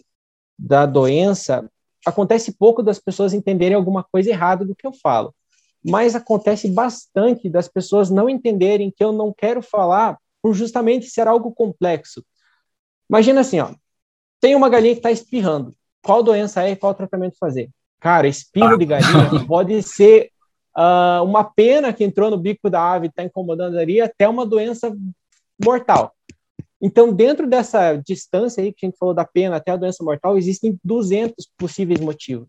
[0.59, 1.69] da doença,
[2.05, 5.35] acontece pouco das pessoas entenderem alguma coisa errada do que eu falo.
[5.83, 11.27] Mas acontece bastante das pessoas não entenderem que eu não quero falar por justamente ser
[11.27, 12.23] algo complexo.
[13.09, 13.73] Imagina assim, ó,
[14.41, 15.75] tem uma galinha que está espirrando.
[16.03, 17.71] Qual doença é e qual tratamento fazer?
[18.01, 20.31] Cara, espirro de galinha pode ser
[20.77, 24.47] uh, uma pena que entrou no bico da ave e está incomodando ali, até uma
[24.47, 24.95] doença
[25.63, 26.15] mortal.
[26.81, 30.39] Então, dentro dessa distância aí que a gente falou da pena até a doença mortal,
[30.39, 32.49] existem 200 possíveis motivos.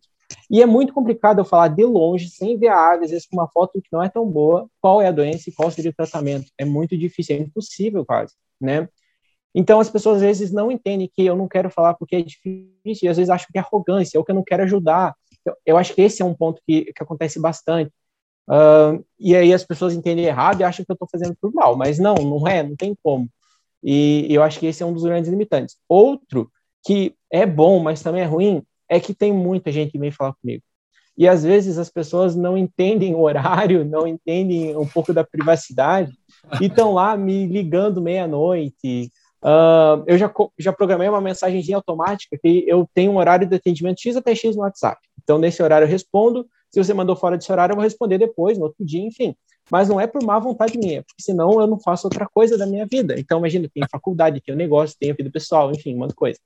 [0.50, 3.36] E é muito complicado eu falar de longe, sem ver a ave, às vezes com
[3.36, 5.96] uma foto que não é tão boa, qual é a doença e qual seria o
[5.96, 6.46] tratamento.
[6.58, 8.88] É muito difícil, é impossível quase, né?
[9.54, 13.08] Então, as pessoas às vezes não entendem que eu não quero falar porque é difícil,
[13.08, 15.16] e às vezes acham que é arrogância, ou que eu não quero ajudar.
[15.46, 17.92] Eu, eu acho que esse é um ponto que, que acontece bastante.
[18.48, 21.78] Uh, e aí as pessoas entendem errado e acham que eu estou fazendo por mal,
[21.78, 23.30] mas não, não é, não tem como.
[23.84, 25.78] E, eu acho que esse é um dos grandes limitantes.
[25.88, 26.52] Outro
[26.86, 30.34] que é bom, mas também é ruim, é que tem muita gente que vem falar
[30.34, 30.64] comigo.
[31.18, 36.12] E às vezes as pessoas não entendem o horário, não entendem um pouco da privacidade,
[36.62, 39.12] e estão lá me ligando meia-noite,
[39.44, 44.02] Uh, eu já, já programei uma mensagenzinha automática que eu tenho um horário de atendimento
[44.02, 45.00] X até X no WhatsApp.
[45.24, 46.46] Então, nesse horário eu respondo.
[46.72, 49.36] Se você mandou fora desse horário, eu vou responder depois, no outro dia, enfim.
[49.72, 52.66] Mas não é por má vontade minha, porque senão eu não faço outra coisa da
[52.66, 53.20] minha vida.
[53.20, 56.40] Então, imagina, tem faculdade, tem negócio, tem vida pessoal, enfim, uma coisa.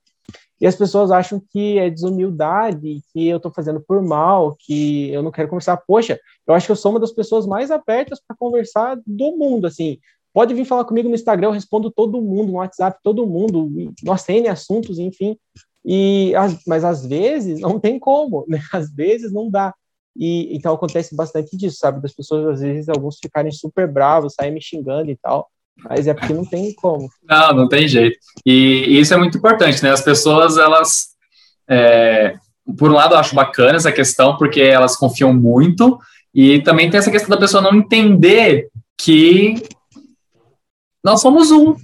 [0.60, 5.22] E as pessoas acham que é desumildade, que eu estou fazendo por mal, que eu
[5.22, 5.76] não quero conversar.
[5.76, 9.66] Poxa, eu acho que eu sou uma das pessoas mais abertas para conversar do mundo,
[9.66, 9.98] assim.
[10.34, 13.70] Pode vir falar comigo no Instagram, eu respondo todo mundo, no WhatsApp, todo mundo.
[14.02, 15.38] Nós temos assuntos, enfim.
[15.86, 16.32] E,
[16.66, 18.58] mas às vezes não tem como, né?
[18.72, 19.72] Às vezes não dá.
[20.16, 22.00] E então acontece bastante disso, sabe?
[22.00, 25.48] Das pessoas, às vezes, alguns ficarem super bravos, saem me xingando e tal.
[25.88, 27.08] Mas é porque não tem como.
[27.28, 28.16] Não, não tem jeito.
[28.46, 29.90] E, e isso é muito importante, né?
[29.90, 31.08] As pessoas, elas.
[31.68, 32.36] É,
[32.78, 35.98] por um lado, eu acho bacana essa questão, porque elas confiam muito.
[36.32, 39.62] E também tem essa questão da pessoa não entender que
[41.04, 41.76] nós somos um,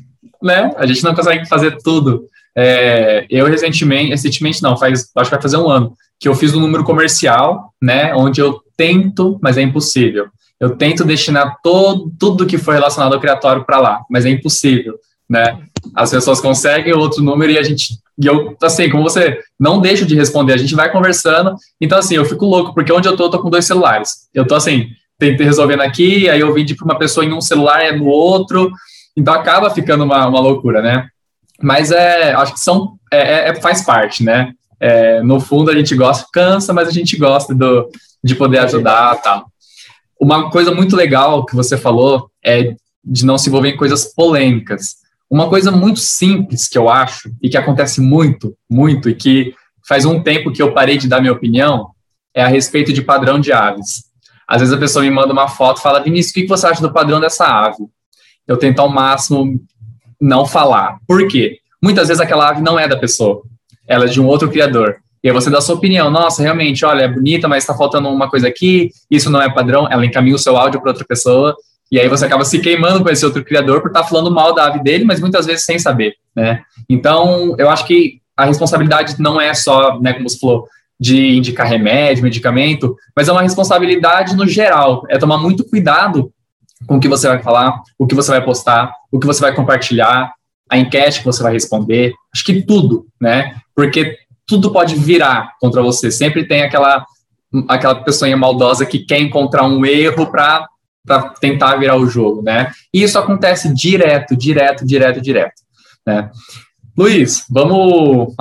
[0.42, 0.72] né?
[0.76, 2.24] A gente não consegue fazer tudo.
[2.56, 6.54] É, eu recentemente, recentemente não, faz, acho que vai fazer um ano, que eu fiz
[6.54, 8.14] um número comercial, né?
[8.14, 10.26] Onde eu tento, mas é impossível.
[10.58, 14.94] Eu tento destinar todo, tudo que foi relacionado ao criatório para lá, mas é impossível,
[15.28, 15.58] né?
[15.94, 20.04] As pessoas conseguem outro número e a gente, e eu, assim, como você não deixa
[20.04, 21.54] de responder, a gente vai conversando.
[21.80, 24.28] Então, assim, eu fico louco, porque onde eu tô, eu tô com dois celulares.
[24.34, 27.80] Eu tô assim, tentei resolvendo aqui, aí eu vim para uma pessoa em um celular,
[27.80, 28.70] é no outro,
[29.16, 31.08] então acaba ficando uma, uma loucura, né?
[31.62, 34.52] Mas é, acho que são, é, é, é faz parte, né?
[34.78, 37.90] É, no fundo a gente gosta, cansa, mas a gente gosta do,
[38.24, 39.46] de poder ajudar tal.
[40.18, 44.96] Uma coisa muito legal que você falou é de não se envolver em coisas polêmicas.
[45.30, 49.54] Uma coisa muito simples que eu acho e que acontece muito, muito e que
[49.86, 51.90] faz um tempo que eu parei de dar minha opinião
[52.34, 54.04] é a respeito de padrão de aves.
[54.46, 56.82] Às vezes a pessoa me manda uma foto e fala, Vinícius, o que você acha
[56.82, 57.84] do padrão dessa ave?
[58.50, 59.60] Eu tento ao máximo
[60.20, 60.98] não falar.
[61.06, 61.58] Por quê?
[61.80, 63.42] Muitas vezes aquela ave não é da pessoa,
[63.86, 64.96] ela é de um outro criador.
[65.22, 68.28] E aí você dá sua opinião, nossa, realmente, olha, é bonita, mas está faltando uma
[68.28, 71.54] coisa aqui, isso não é padrão, ela encaminha o seu áudio para outra pessoa,
[71.92, 74.52] e aí você acaba se queimando com esse outro criador por estar tá falando mal
[74.52, 76.62] da ave dele, mas muitas vezes sem saber, né?
[76.88, 80.66] Então, eu acho que a responsabilidade não é só, né, como você falou,
[80.98, 86.32] de indicar remédio, medicamento, mas é uma responsabilidade no geral, é tomar muito cuidado
[86.86, 89.54] com o que você vai falar, o que você vai postar, o que você vai
[89.54, 90.32] compartilhar,
[90.68, 93.56] a enquete que você vai responder, acho que tudo, né?
[93.74, 94.16] Porque
[94.46, 96.10] tudo pode virar contra você.
[96.10, 97.04] Sempre tem aquela
[97.68, 100.68] aquela pessoa maldosa que quer encontrar um erro para
[101.04, 102.70] para tentar virar o jogo, né?
[102.92, 105.62] E isso acontece direto, direto, direto, direto,
[106.06, 106.30] né?
[106.96, 108.34] Luiz, vamos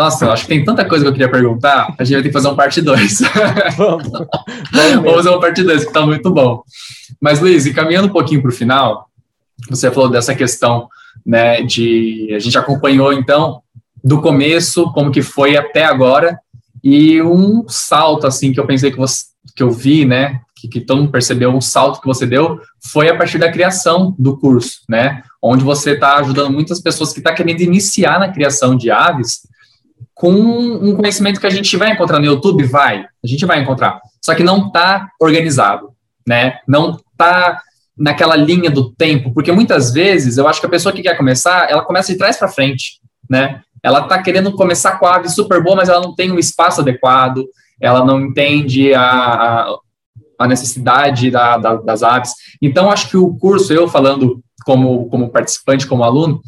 [0.00, 2.30] Nossa, eu acho que tem tanta coisa que eu queria perguntar, a gente vai ter
[2.30, 3.18] que fazer um parte 2.
[3.76, 4.08] Vamos.
[4.72, 6.62] Vamos fazer um parte 2, que tá muito bom.
[7.20, 9.10] Mas, Luiz, caminhando um pouquinho para o final,
[9.68, 10.88] você falou dessa questão,
[11.24, 12.32] né, de...
[12.34, 13.60] A gente acompanhou, então,
[14.02, 16.40] do começo, como que foi até agora,
[16.82, 19.24] e um salto, assim, que eu pensei que você...
[19.54, 22.58] que eu vi, né, que, que todo mundo percebeu, um salto que você deu,
[22.90, 25.22] foi a partir da criação do curso, né?
[25.42, 29.40] Onde você está ajudando muitas pessoas que estão tá querendo iniciar na criação de aves
[30.20, 33.98] com um conhecimento que a gente vai encontrar no YouTube, vai, a gente vai encontrar,
[34.20, 35.94] só que não está organizado,
[36.28, 36.58] né?
[36.68, 37.58] Não está
[37.96, 41.70] naquela linha do tempo, porque muitas vezes eu acho que a pessoa que quer começar,
[41.70, 43.00] ela começa de trás para frente,
[43.30, 43.62] né?
[43.82, 46.82] Ela está querendo começar com a ave super boa, mas ela não tem um espaço
[46.82, 47.46] adequado,
[47.80, 49.78] ela não entende a, a
[50.38, 52.32] a necessidade da, da, das aves.
[52.62, 56.40] Então, acho que o curso, eu falando como, como participante, como aluno,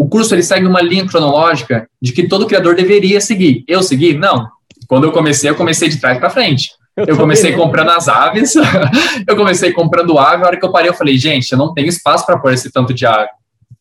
[0.00, 3.62] o curso ele segue uma linha cronológica de que todo criador deveria seguir.
[3.68, 4.14] Eu segui?
[4.14, 4.48] Não.
[4.88, 6.70] Quando eu comecei, eu comecei de trás para frente.
[6.96, 8.54] Eu, eu comecei comprando as aves,
[9.28, 11.86] eu comecei comprando ave, a hora que eu parei, eu falei, gente, eu não tenho
[11.86, 13.28] espaço para pôr esse tanto de ave.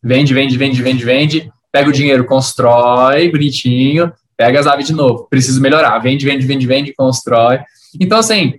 [0.03, 5.25] Vende, vende, vende, vende, vende, pega o dinheiro, constrói, bonitinho, pega as aves de novo.
[5.29, 5.97] Preciso melhorar.
[5.99, 7.59] Vende, vende, vende, vende, constrói.
[7.97, 8.55] Então, assim,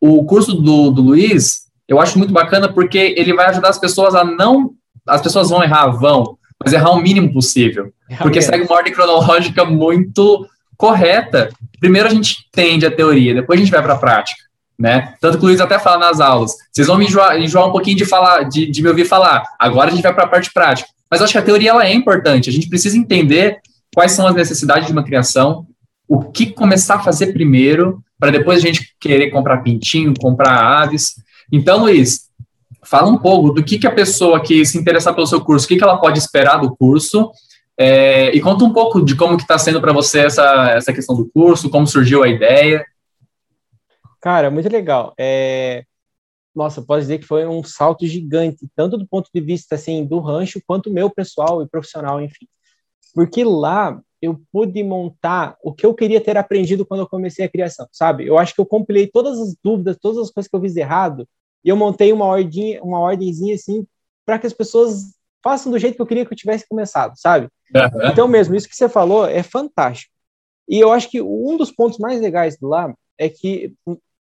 [0.00, 4.14] o curso do, do Luiz, eu acho muito bacana porque ele vai ajudar as pessoas
[4.14, 4.70] a não.
[5.06, 7.92] As pessoas vão errar, vão, mas errar o mínimo possível.
[8.18, 10.46] Porque segue uma ordem cronológica muito
[10.76, 11.50] correta.
[11.80, 14.40] Primeiro a gente entende a teoria, depois a gente vai para a prática.
[14.78, 15.14] Né?
[15.20, 16.52] Tanto que o Luiz até fala nas aulas.
[16.72, 19.44] Vocês vão me enjoar, enjoar um pouquinho de falar, de, de me ouvir falar.
[19.58, 20.88] Agora a gente vai para a parte prática.
[21.10, 22.48] Mas eu acho que a teoria ela é importante.
[22.48, 23.58] A gente precisa entender
[23.94, 25.66] quais são as necessidades de uma criação,
[26.08, 31.14] o que começar a fazer primeiro, para depois a gente querer comprar pintinho, comprar aves.
[31.52, 32.28] Então, Luiz,
[32.92, 35.68] fala um pouco do que, que a pessoa que se interessar pelo seu curso, o
[35.68, 37.30] que, que ela pode esperar do curso,
[37.74, 41.16] é, e conta um pouco de como que está sendo para você essa, essa questão
[41.16, 42.84] do curso, como surgiu a ideia.
[44.20, 45.14] Cara, muito legal.
[45.18, 45.84] É...
[46.54, 50.20] Nossa, posso dizer que foi um salto gigante, tanto do ponto de vista assim do
[50.20, 52.46] rancho, quanto meu pessoal e profissional, enfim.
[53.14, 57.48] Porque lá eu pude montar o que eu queria ter aprendido quando eu comecei a
[57.48, 58.26] criação, sabe?
[58.26, 61.26] Eu acho que eu compilei todas as dúvidas, todas as coisas que eu fiz errado,
[61.64, 63.86] e eu montei uma ordem, uma ordemzinha assim,
[64.24, 67.48] para que as pessoas façam do jeito que eu queria que eu tivesse começado, sabe?
[67.74, 68.08] Uhum.
[68.10, 70.12] Então mesmo, isso que você falou é fantástico.
[70.68, 73.74] E eu acho que um dos pontos mais legais do lá é que,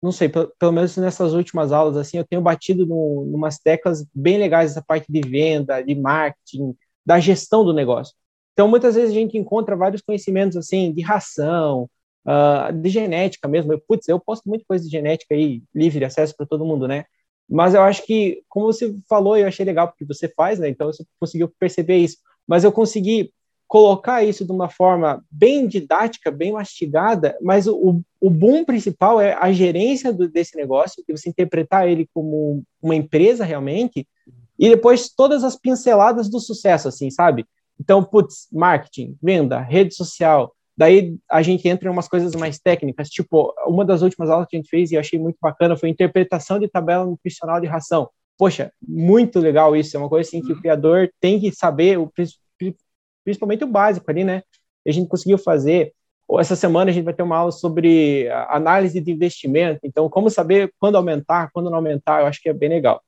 [0.01, 4.05] não sei, pelo, pelo menos nessas últimas aulas, assim, eu tenho batido no, numas teclas
[4.13, 6.75] bem legais essa parte de venda, de marketing,
[7.05, 8.13] da gestão do negócio.
[8.53, 11.89] Então, muitas vezes a gente encontra vários conhecimentos, assim, de ração,
[12.25, 13.73] uh, de genética mesmo.
[13.73, 17.05] Eu, putz, eu posto muita coisa de genética aí, livre acesso para todo mundo, né?
[17.49, 20.69] Mas eu acho que, como você falou, eu achei legal porque você faz, né?
[20.69, 22.17] Então, você conseguiu perceber isso.
[22.47, 23.31] Mas eu consegui
[23.67, 29.33] colocar isso de uma forma bem didática, bem mastigada, mas o, o boom principal é
[29.33, 34.07] a gerência do, desse negócio, que você interpretar ele como uma empresa realmente,
[34.57, 37.45] e depois todas as pinceladas do sucesso, assim, sabe?
[37.79, 40.51] Então, putz, marketing, venda, rede social.
[40.79, 44.55] Daí a gente entra em umas coisas mais técnicas, tipo, uma das últimas aulas que
[44.55, 48.09] a gente fez e eu achei muito bacana foi interpretação de tabela nutricional de ração.
[48.37, 50.61] Poxa, muito legal isso, é uma coisa assim que o uhum.
[50.61, 52.09] criador tem que saber, o,
[53.25, 54.41] principalmente o básico ali, né?
[54.87, 55.91] A gente conseguiu fazer.
[56.39, 60.71] Essa semana a gente vai ter uma aula sobre análise de investimento, então como saber
[60.79, 63.01] quando aumentar, quando não aumentar, eu acho que é bem legal.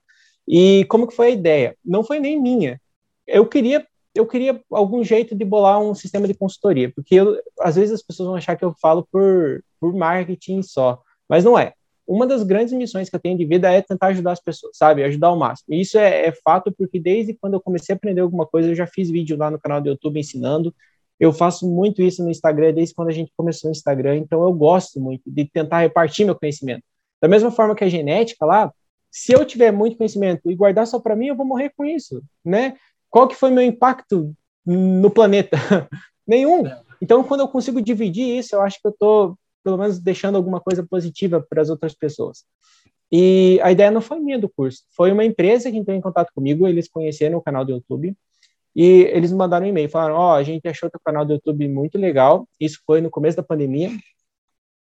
[0.46, 1.74] E como que foi a ideia?
[1.82, 2.78] Não foi nem minha.
[3.26, 7.76] Eu queria eu queria algum jeito de bolar um sistema de consultoria, porque eu, às
[7.76, 11.72] vezes as pessoas vão achar que eu falo por, por marketing só, mas não é.
[12.06, 15.04] Uma das grandes missões que eu tenho de vida é tentar ajudar as pessoas, sabe?
[15.04, 15.72] Ajudar ao máximo.
[15.72, 18.74] E isso é, é fato porque desde quando eu comecei a aprender alguma coisa, eu
[18.74, 20.74] já fiz vídeo lá no canal do YouTube ensinando.
[21.18, 24.52] Eu faço muito isso no Instagram desde quando a gente começou no Instagram, então eu
[24.52, 26.82] gosto muito de tentar repartir meu conhecimento.
[27.20, 28.72] Da mesma forma que a genética lá,
[29.08, 32.22] se eu tiver muito conhecimento e guardar só para mim, eu vou morrer com isso,
[32.44, 32.74] né?
[33.12, 34.34] Qual que foi meu impacto
[34.64, 35.58] no planeta?
[36.26, 36.64] Nenhum.
[37.00, 40.62] Então, quando eu consigo dividir isso, eu acho que eu estou, pelo menos, deixando alguma
[40.62, 42.44] coisa positiva para as outras pessoas.
[43.12, 46.32] E a ideia não foi minha do curso, foi uma empresa que entrou em contato
[46.34, 48.16] comigo, eles conheceram o canal do YouTube,
[48.74, 51.34] e eles me mandaram um e-mail, falaram, ó, oh, a gente achou o canal do
[51.34, 53.90] YouTube muito legal, isso foi no começo da pandemia,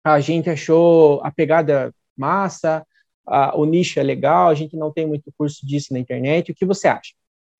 [0.04, 2.86] a gente achou a pegada massa,
[3.26, 6.54] a, o nicho é legal, a gente não tem muito curso disso na internet, o
[6.54, 7.14] que você acha?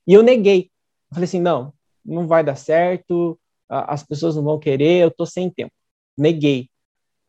[0.07, 0.71] E eu neguei.
[1.13, 1.73] Falei assim, não,
[2.05, 3.39] não vai dar certo,
[3.69, 5.73] as pessoas não vão querer, eu tô sem tempo.
[6.17, 6.69] Neguei.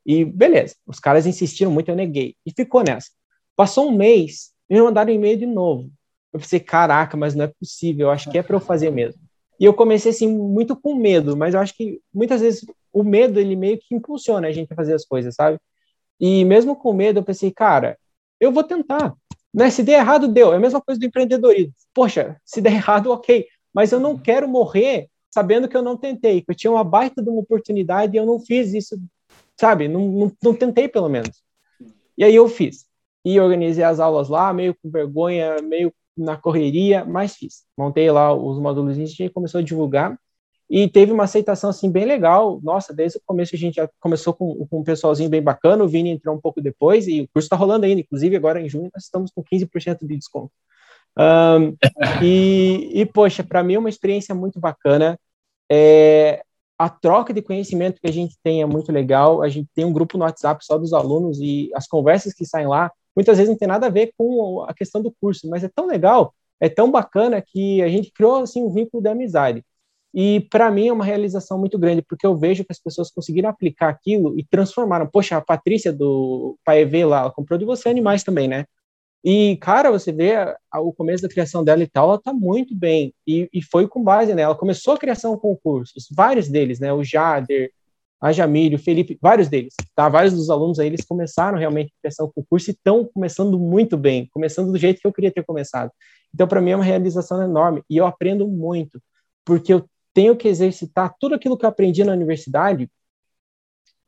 [0.06, 2.36] E beleza, os caras insistiram muito, eu neguei.
[2.46, 3.10] E ficou nessa.
[3.56, 5.92] Passou um mês, me mandaram um e-mail de novo.
[6.34, 9.22] Eu pensei, caraca, mas não é possível, eu acho que é para eu fazer mesmo.
[9.60, 13.40] E eu comecei assim muito com medo, mas eu acho que muitas vezes o medo
[13.40, 15.60] ele meio que impulsiona a gente a fazer as coisas, sabe?
[16.20, 17.98] E mesmo com medo, eu pensei, cara,
[18.40, 19.14] eu vou tentar.
[19.54, 19.70] Né?
[19.70, 20.54] Se der errado, deu.
[20.54, 21.74] É a mesma coisa do empreendedorismo.
[21.94, 23.46] Poxa, se der errado, ok.
[23.74, 27.22] Mas eu não quero morrer sabendo que eu não tentei, que eu tinha uma baita
[27.24, 29.02] de uma oportunidade e eu não fiz isso,
[29.58, 29.88] sabe?
[29.88, 31.42] Não, não, não tentei, pelo menos.
[32.18, 32.86] E aí eu fiz.
[33.24, 37.64] E organizei as aulas lá, meio com vergonha, meio na correria, mas fiz.
[37.78, 40.20] Montei lá os módulos e começou a divulgar
[40.74, 42.62] e teve uma aceitação assim bem legal.
[42.64, 45.88] Nossa, desde o começo a gente já começou com, com um pessoalzinho bem bacana, o
[45.88, 48.90] Vini entrou um pouco depois e o curso está rolando ainda, inclusive agora em junho
[48.94, 50.54] nós estamos com 15% de desconto.
[51.20, 51.76] Um,
[52.24, 55.20] e, e, poxa, para mim é uma experiência muito bacana.
[55.70, 56.42] É,
[56.80, 59.42] a troca de conhecimento que a gente tem é muito legal.
[59.42, 62.68] A gente tem um grupo no WhatsApp só dos alunos e as conversas que saem
[62.68, 65.68] lá muitas vezes não tem nada a ver com a questão do curso, mas é
[65.68, 69.66] tão legal, é tão bacana que a gente criou assim um vínculo de amizade.
[70.14, 73.50] E para mim é uma realização muito grande, porque eu vejo que as pessoas conseguiram
[73.50, 75.08] aplicar aquilo e transformaram.
[75.08, 78.66] Poxa, a Patrícia do Paev lá, ela comprou de você animais também, né?
[79.24, 80.34] E, cara, você vê
[80.76, 83.14] o começo da criação dela e tal, ela tá muito bem.
[83.26, 84.52] E, e foi com base nela.
[84.52, 86.92] Ela começou a criação com cursos, vários deles, né?
[86.92, 87.72] O Jader,
[88.20, 90.10] a Jamílio, o Felipe, vários deles, tá?
[90.10, 93.98] Vários dos alunos aí, eles começaram realmente a criação com curso e estão começando muito
[93.98, 95.92] bem, começando do jeito que eu queria ter começado.
[96.34, 99.02] Então, para mim, é uma realização enorme e eu aprendo muito,
[99.44, 102.90] porque eu tenho que exercitar tudo aquilo que eu aprendi na universidade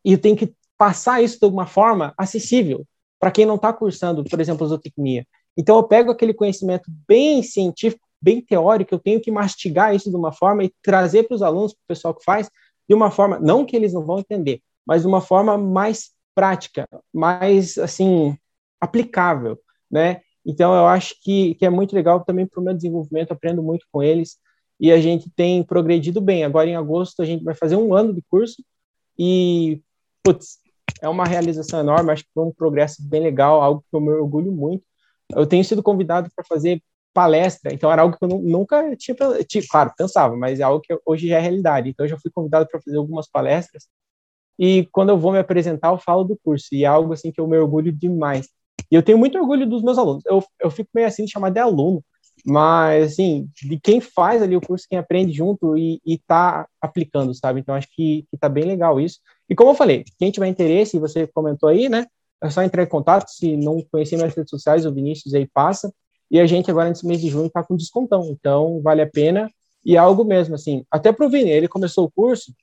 [0.04, 2.86] e tenho que passar isso de uma forma acessível
[3.20, 5.26] para quem não está cursando, por exemplo, zootecnia.
[5.56, 10.16] Então, eu pego aquele conhecimento bem científico, bem teórico, eu tenho que mastigar isso de
[10.16, 12.50] uma forma e trazer para os alunos, para o pessoal que faz,
[12.88, 16.86] de uma forma, não que eles não vão entender, mas de uma forma mais prática,
[17.14, 18.38] mais, assim,
[18.82, 19.58] aplicável,
[19.90, 20.22] né?
[20.46, 23.86] Então, eu acho que, que é muito legal também para o meu desenvolvimento, aprendo muito
[23.90, 24.38] com eles,
[24.80, 26.44] e a gente tem progredido bem.
[26.44, 28.64] Agora, em agosto, a gente vai fazer um ano de curso
[29.18, 29.82] e,
[30.24, 30.60] putz,
[31.02, 34.10] é uma realização enorme, acho que foi um progresso bem legal, algo que eu me
[34.10, 34.84] orgulho muito.
[35.32, 36.82] Eu tenho sido convidado para fazer
[37.14, 39.16] palestra, então era algo que eu nunca tinha,
[39.48, 41.90] tinha, claro, pensava, mas é algo que hoje já é realidade.
[41.90, 43.88] Então, eu já fui convidado para fazer algumas palestras
[44.58, 47.42] e quando eu vou me apresentar, eu falo do curso, e é algo assim que
[47.42, 48.48] eu me orgulho demais.
[48.92, 50.24] E eu tenho muito orgulho dos meus alunos.
[50.26, 52.04] Eu, eu fico meio assim de chamar de aluno,
[52.46, 57.60] mas assim, de quem faz ali o curso, quem aprende junto e, está aplicando, sabe?
[57.60, 59.20] Então acho que, que tá bem legal isso.
[59.50, 62.06] E como eu falei, quem tiver interesse, você comentou aí, né?
[62.42, 65.94] É só entrar em contato, se não conhecer minhas redes sociais, o Vinícius aí passa.
[66.30, 69.50] E a gente agora nesse mês de junho tá com descontão, então vale a pena.
[69.86, 72.54] E é algo mesmo, assim, até pro Vini, ele começou o curso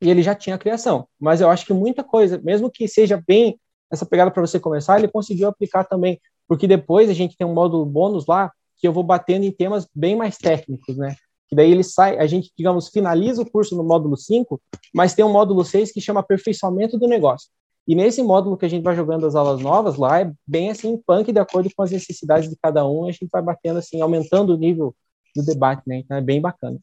[0.00, 3.22] e ele já tinha a criação, mas eu acho que muita coisa, mesmo que seja
[3.26, 3.60] bem
[3.90, 7.52] essa pegada para você começar, ele conseguiu aplicar também, porque depois a gente tem um
[7.52, 8.50] módulo bônus lá
[8.80, 11.14] que eu vou batendo em temas bem mais técnicos, né?
[11.48, 14.60] Que daí ele sai, a gente, digamos, finaliza o curso no módulo 5,
[14.94, 17.48] mas tem um módulo 6 que chama aperfeiçoamento do negócio.
[17.86, 21.00] E nesse módulo que a gente vai jogando as aulas novas lá, é bem assim,
[21.04, 24.54] punk de acordo com as necessidades de cada um, a gente vai batendo assim, aumentando
[24.54, 24.94] o nível
[25.34, 25.96] do debate, né?
[25.96, 26.78] Então é bem bacana.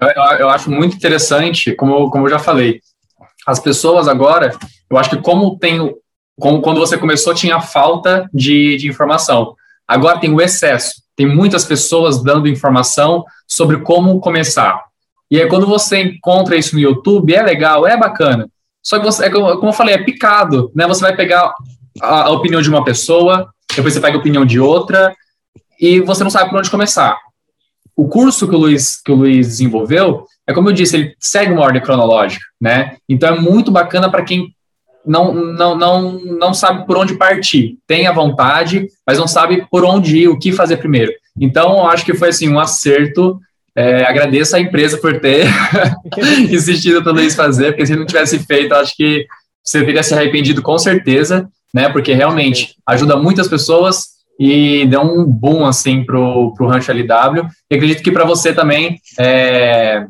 [0.00, 0.08] Eu,
[0.38, 2.80] eu acho muito interessante, como, como eu já falei,
[3.46, 4.56] as pessoas agora,
[4.90, 5.94] eu acho que como tem,
[6.38, 9.56] como quando você começou tinha falta de, de informação,
[9.86, 11.02] agora tem o excesso.
[11.18, 14.84] Tem muitas pessoas dando informação sobre como começar.
[15.28, 18.48] E aí, quando você encontra isso no YouTube, é legal, é bacana.
[18.80, 20.86] Só que você, é como, eu falei, é picado, né?
[20.86, 21.52] Você vai pegar
[22.00, 25.12] a, a opinião de uma pessoa, depois você pega a opinião de outra,
[25.80, 27.18] e você não sabe por onde começar.
[27.96, 31.50] O curso que o Luiz, que o Luiz desenvolveu, é como eu disse, ele segue
[31.50, 32.96] uma ordem cronológica, né?
[33.08, 34.54] Então é muito bacana para quem
[35.08, 37.78] não, não, não, não sabe por onde partir.
[37.86, 41.12] Tem a vontade, mas não sabe por onde ir, o que fazer primeiro.
[41.40, 43.40] Então, eu acho que foi assim um acerto.
[43.74, 45.46] É, agradeço a empresa por ter
[46.50, 49.24] insistido tudo isso fazer, porque se não tivesse feito, acho que
[49.64, 51.88] você teria se arrependido com certeza, né?
[51.88, 57.48] Porque realmente ajuda muitas pessoas e deu um boom assim pro, pro Rancho LW.
[57.70, 60.06] E acredito que para você também, é,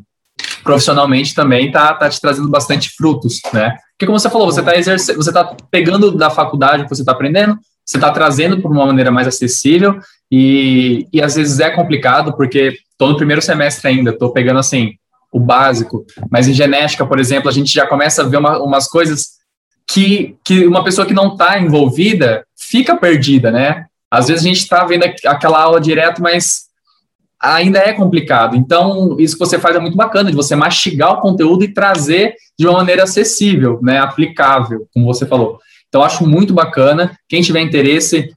[0.63, 3.75] profissionalmente também, tá, tá te trazendo bastante frutos, né?
[3.99, 7.11] Porque como você falou, você está exercendo, você está pegando da faculdade que você está
[7.11, 9.99] aprendendo, você está trazendo por uma maneira mais acessível
[10.31, 14.93] e, e às vezes é complicado porque estou no primeiro semestre ainda, estou pegando assim
[15.33, 18.87] o básico, mas em genética, por exemplo, a gente já começa a ver uma, umas
[18.87, 19.31] coisas
[19.85, 23.83] que, que uma pessoa que não está envolvida fica perdida, né?
[24.09, 26.68] Às vezes a gente está vendo aquela aula direto, mas
[27.41, 28.55] ainda é complicado.
[28.55, 32.35] Então, isso que você faz é muito bacana, de você mastigar o conteúdo e trazer
[32.57, 35.59] de uma maneira acessível, né, aplicável, como você falou.
[35.87, 37.17] Então, acho muito bacana.
[37.27, 38.31] Quem tiver interesse,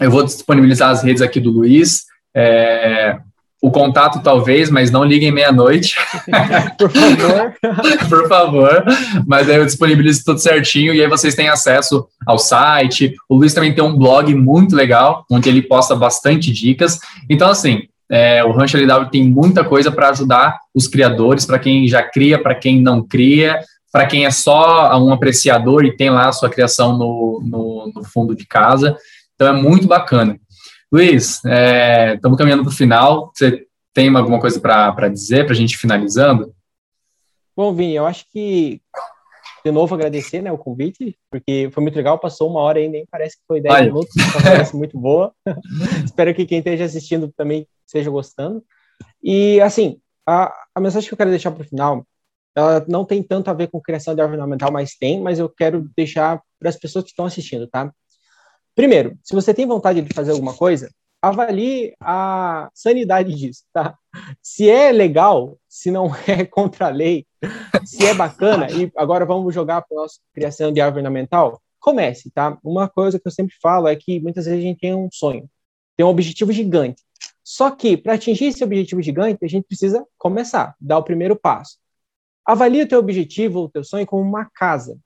[0.00, 2.04] eu vou disponibilizar as redes aqui do Luiz.
[2.34, 3.18] É,
[3.60, 5.96] o contato talvez, mas não liguem meia-noite.
[6.78, 7.54] Por favor.
[8.08, 8.84] Por favor.
[9.26, 13.14] Mas aí eu disponibilizo tudo certinho e aí vocês têm acesso ao site.
[13.28, 16.98] O Luiz também tem um blog muito legal, onde ele posta bastante dicas.
[17.28, 21.86] Então, assim, é, o Rancho LW tem muita coisa para ajudar os criadores, para quem
[21.88, 23.60] já cria, para quem não cria,
[23.92, 28.04] para quem é só um apreciador e tem lá a sua criação no, no, no
[28.04, 28.96] fundo de casa.
[29.34, 30.38] Então, é muito bacana.
[30.92, 33.32] Luiz, estamos é, caminhando para o final.
[33.34, 36.52] Você tem alguma coisa para dizer, para a gente finalizando?
[37.56, 38.80] Bom, Vini, eu acho que,
[39.66, 43.04] de novo, agradecer né, o convite, porque foi muito legal, passou uma hora aí, nem
[43.10, 43.86] parece que foi 10 Ai.
[43.86, 45.34] minutos, conversa muito boa.
[46.06, 48.64] Espero que quem esteja assistindo também esteja gostando.
[49.20, 52.06] E, assim, a, a mensagem que eu quero deixar para o final,
[52.54, 55.48] ela não tem tanto a ver com criação de árvore ornamental, mas tem, mas eu
[55.48, 57.92] quero deixar para as pessoas que estão assistindo, tá?
[58.72, 60.88] Primeiro, se você tem vontade de fazer alguma coisa,
[61.20, 63.98] avalie a sanidade disso, tá?
[64.40, 67.26] Se é legal, se não é contra a lei,
[67.84, 72.30] se é bacana, e agora vamos jogar para a nossa criação de árvore ornamental, comece,
[72.30, 72.58] tá?
[72.64, 75.48] Uma coisa que eu sempre falo é que muitas vezes a gente tem um sonho,
[75.96, 77.02] tem um objetivo gigante.
[77.44, 81.78] Só que para atingir esse objetivo gigante, a gente precisa começar, dar o primeiro passo.
[82.44, 84.98] Avalie o teu objetivo, o teu sonho como uma casa.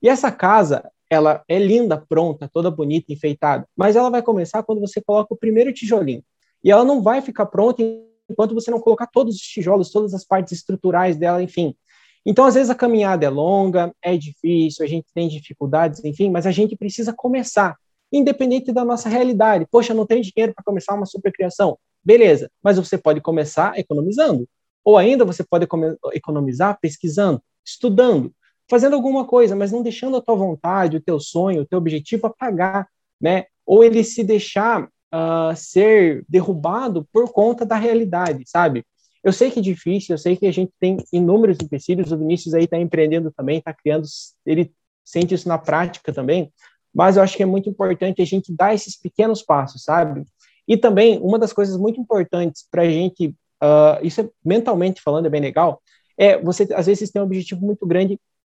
[0.00, 4.80] E essa casa, ela é linda, pronta, toda bonita, enfeitada, mas ela vai começar quando
[4.80, 6.24] você coloca o primeiro tijolinho.
[6.64, 7.82] E ela não vai ficar pronta
[8.28, 11.76] enquanto você não colocar todos os tijolos, todas as partes estruturais dela, enfim.
[12.24, 16.46] Então, às vezes a caminhada é longa, é difícil, a gente tem dificuldades, enfim, mas
[16.46, 17.76] a gente precisa começar,
[18.12, 19.66] independente da nossa realidade.
[19.70, 21.76] Poxa, não tenho dinheiro para começar uma supercriação.
[22.04, 24.48] Beleza, mas você pode começar economizando.
[24.84, 25.66] Ou ainda você pode
[26.12, 28.32] economizar pesquisando, estudando
[28.72, 32.26] fazendo alguma coisa, mas não deixando a tua vontade, o teu sonho, o teu objetivo
[32.26, 32.88] apagar,
[33.20, 33.44] né?
[33.66, 38.82] Ou ele se deixar uh, ser derrubado por conta da realidade, sabe?
[39.22, 42.54] Eu sei que é difícil, eu sei que a gente tem inúmeros empecilhos, o Vinícius
[42.54, 44.06] aí está empreendendo também, está criando,
[44.44, 44.72] ele
[45.04, 46.52] sente isso na prática também,
[46.94, 50.24] mas eu acho que é muito importante a gente dar esses pequenos passos, sabe?
[50.66, 53.28] E também, uma das coisas muito importantes para a gente,
[53.62, 55.80] uh, isso é, mentalmente falando é bem legal,
[56.18, 58.18] é você, às vezes, tem um objetivo muito grande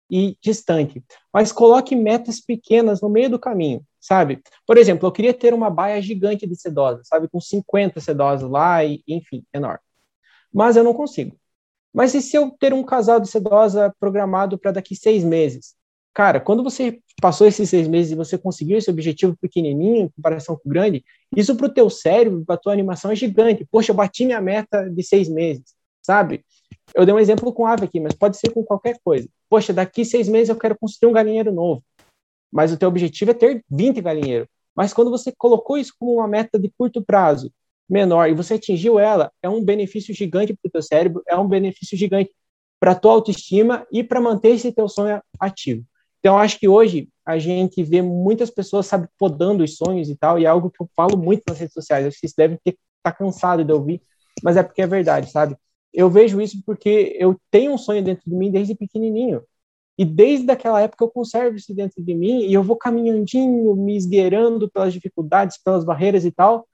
[0.09, 1.03] e distante.
[1.31, 4.41] Mas coloque metas pequenas no meio do caminho, sabe?
[4.65, 7.27] Por exemplo, eu queria ter uma baia gigante de sedosas, sabe?
[7.27, 9.82] Com 50 sedosas lá e, enfim, enorme.
[10.53, 11.35] Mas eu não consigo.
[11.93, 15.75] Mas e se eu ter um casal de sedosa programado para daqui seis meses?
[16.13, 20.55] Cara, quando você passou esses seis meses e você conseguiu esse objetivo pequenininho em comparação
[20.55, 21.03] com o grande,
[21.35, 23.67] isso para o teu cérebro, para a tua animação é gigante.
[23.69, 26.45] Poxa, eu bati minha meta de seis meses, sabe?
[26.93, 29.27] Eu dei um exemplo com ave aqui, mas pode ser com qualquer coisa.
[29.49, 31.83] Poxa, daqui seis meses eu quero construir um galinheiro novo.
[32.51, 34.47] Mas o teu objetivo é ter 20 galinheiros.
[34.75, 37.51] Mas quando você colocou isso como uma meta de curto prazo,
[37.89, 41.47] menor, e você atingiu ela, é um benefício gigante para o teu cérebro, é um
[41.47, 42.31] benefício gigante
[42.79, 45.83] para a tua autoestima e para manter esse teu sonho ativo.
[46.19, 50.39] Então, acho que hoje a gente vê muitas pessoas, sabe, podando os sonhos e tal,
[50.39, 52.05] e é algo que eu falo muito nas redes sociais.
[52.05, 54.01] Acho que vocês devem estar tá cansado de ouvir,
[54.41, 55.57] mas é porque é verdade, sabe?
[55.93, 59.43] eu vejo isso porque eu tenho um sonho dentro de mim desde pequenininho.
[59.95, 63.95] E desde aquela época eu conservo isso dentro de mim e eu vou caminhandinho, me
[63.95, 66.67] esgueirando pelas dificuldades, pelas barreiras e tal.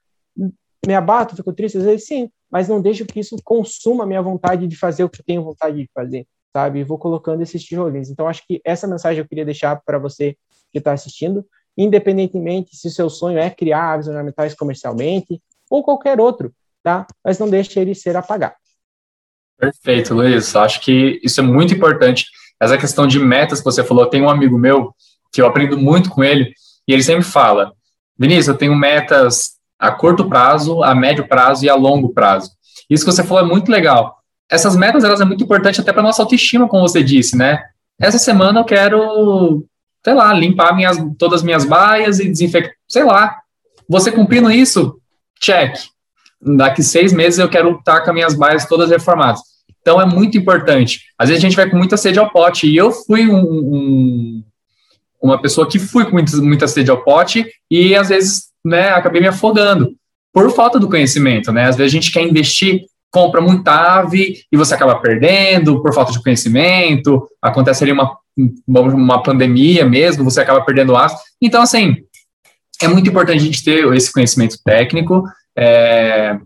[0.85, 4.21] Me abato, fico triste, às vezes sim, mas não deixo que isso consuma a minha
[4.21, 6.79] vontade de fazer o que eu tenho vontade de fazer, sabe?
[6.79, 8.09] E vou colocando esses tijolinhos.
[8.09, 10.37] Então acho que essa mensagem eu queria deixar para você
[10.71, 11.45] que está assistindo,
[11.77, 17.05] independentemente se o seu sonho é criar aves ornamentais comercialmente ou qualquer outro, tá?
[17.23, 18.55] Mas não deixe ele ser apagado.
[19.57, 20.55] Perfeito, Luiz.
[20.55, 22.25] Acho que isso é muito importante.
[22.59, 24.93] Essa questão de metas que você falou, tem um amigo meu
[25.31, 26.53] que eu aprendo muito com ele
[26.87, 27.73] e ele sempre fala:
[28.17, 32.51] Vinícius, eu tenho metas a curto prazo, a médio prazo e a longo prazo.
[32.89, 34.17] Isso que você falou é muito legal.
[34.51, 37.63] Essas metas elas é muito importante até para nossa autoestima, como você disse, né?
[37.99, 39.65] Essa semana eu quero,
[40.03, 43.37] sei lá, limpar minhas, todas as minhas baias e desinfectar, sei lá.
[43.87, 44.99] Você cumprindo isso,
[45.39, 45.75] check
[46.41, 49.41] daqui seis meses eu quero estar com as minhas baias todas reformadas.
[49.81, 51.01] Então é muito importante.
[51.17, 54.43] Às vezes a gente vai com muita sede ao pote, e eu fui um, um,
[55.21, 59.21] uma pessoa que fui com muita, muita sede ao pote, e às vezes né, acabei
[59.21, 59.93] me afogando
[60.33, 61.51] por falta do conhecimento.
[61.51, 61.65] Né?
[61.65, 62.81] Às vezes a gente quer investir,
[63.11, 68.15] compra muita ave e você acaba perdendo por falta de conhecimento, acontece ali uma,
[68.67, 71.17] uma pandemia mesmo, você acaba perdendo aço.
[71.41, 71.97] Então, assim,
[72.81, 75.23] é muito importante a gente ter esse conhecimento técnico,
[75.57, 76.37] é,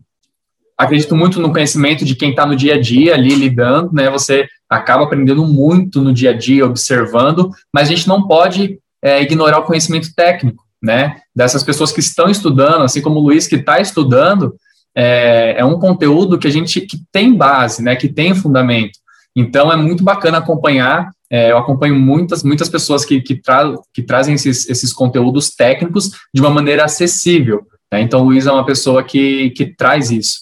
[0.78, 4.10] acredito muito no conhecimento de quem está no dia a dia ali lidando, né?
[4.10, 9.22] Você acaba aprendendo muito no dia a dia, observando, mas a gente não pode é,
[9.22, 11.16] ignorar o conhecimento técnico, né?
[11.34, 14.54] Dessas pessoas que estão estudando, assim como o Luiz que está estudando,
[14.94, 19.00] é, é um conteúdo que a gente que tem base, né, que tem fundamento.
[19.36, 21.10] Então é muito bacana acompanhar.
[21.32, 26.12] É, eu acompanho muitas, muitas pessoas que, que, tra que trazem esses, esses conteúdos técnicos
[26.34, 27.66] de uma maneira acessível.
[27.92, 28.02] Né?
[28.02, 30.42] Então o Luiz é uma pessoa que, que traz isso.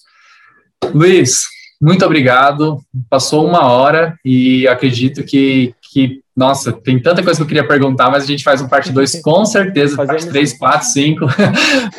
[0.94, 1.44] Luiz,
[1.80, 2.80] muito obrigado.
[3.10, 8.10] Passou uma hora e acredito que, que nossa, tem tanta coisa que eu queria perguntar,
[8.10, 11.26] mas a gente faz um parte 2 com certeza, parte 3, 4, 5,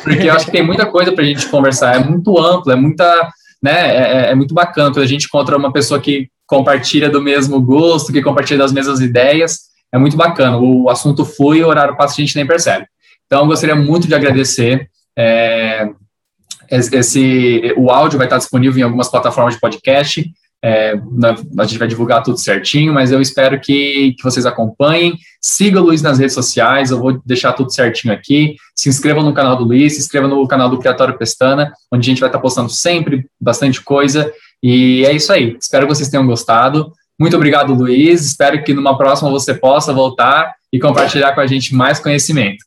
[0.03, 1.95] porque eu acho que tem muita coisa para a gente conversar.
[1.95, 3.29] É muito amplo, é muita,
[3.61, 7.21] né, é, é, é, muito bacana quando a gente encontra uma pessoa que compartilha do
[7.21, 9.59] mesmo gosto, que compartilha das mesmas ideias.
[9.91, 10.57] É muito bacana.
[10.57, 12.87] O assunto flui, o horário passa, a gente nem percebe.
[13.27, 14.89] Então, eu gostaria muito de agradecer.
[15.17, 15.87] É,
[16.69, 20.25] esse, o áudio vai estar disponível em algumas plataformas de podcast.
[20.63, 20.93] É,
[21.59, 25.17] a gente vai divulgar tudo certinho, mas eu espero que, que vocês acompanhem.
[25.41, 28.55] Siga o Luiz nas redes sociais, eu vou deixar tudo certinho aqui.
[28.73, 32.09] Se inscrevam no canal do Luiz, se inscrevam no canal do Criatório Pestana, onde a
[32.09, 34.31] gente vai estar postando sempre bastante coisa.
[34.63, 35.57] E é isso aí.
[35.59, 36.93] Espero que vocês tenham gostado.
[37.19, 38.25] Muito obrigado, Luiz.
[38.25, 42.63] Espero que numa próxima você possa voltar e compartilhar com a gente mais conhecimento.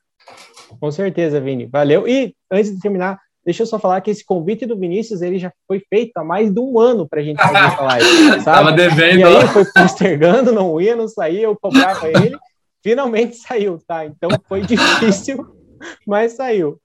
[0.79, 1.65] Com certeza, Vini.
[1.65, 2.07] Valeu.
[2.07, 5.53] E antes de terminar, Deixa eu só falar que esse convite do Vinícius ele já
[5.69, 8.07] foi feito há mais de um ano para a gente fazer essa live.
[8.43, 8.45] Sabe?
[8.45, 9.21] Tava devendo.
[9.21, 12.37] E aí foi postergando, não ia, não saía, eu cobrava ele.
[12.83, 14.05] Finalmente saiu, tá?
[14.05, 15.47] Então foi difícil,
[16.05, 16.81] mas saiu.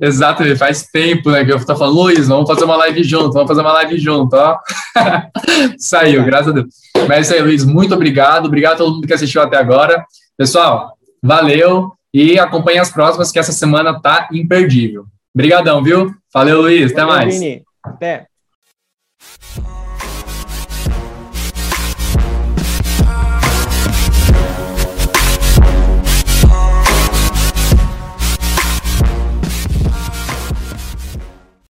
[0.00, 3.48] Exato, faz tempo né, que eu tô falando, Luiz, vamos fazer uma live junto, vamos
[3.48, 4.58] fazer uma live junto, ó.
[5.78, 6.66] Saiu, graças a Deus.
[7.08, 10.04] Mas é isso aí, Luiz, muito obrigado, obrigado a todo mundo que assistiu até agora.
[10.36, 15.06] Pessoal, valeu e acompanhe as próximas, que essa semana tá imperdível.
[15.34, 16.14] Obrigadão, viu?
[16.32, 16.92] Valeu, Luiz.
[16.92, 17.34] Até mais.
[17.34, 17.62] Vini.
[17.82, 18.26] Até.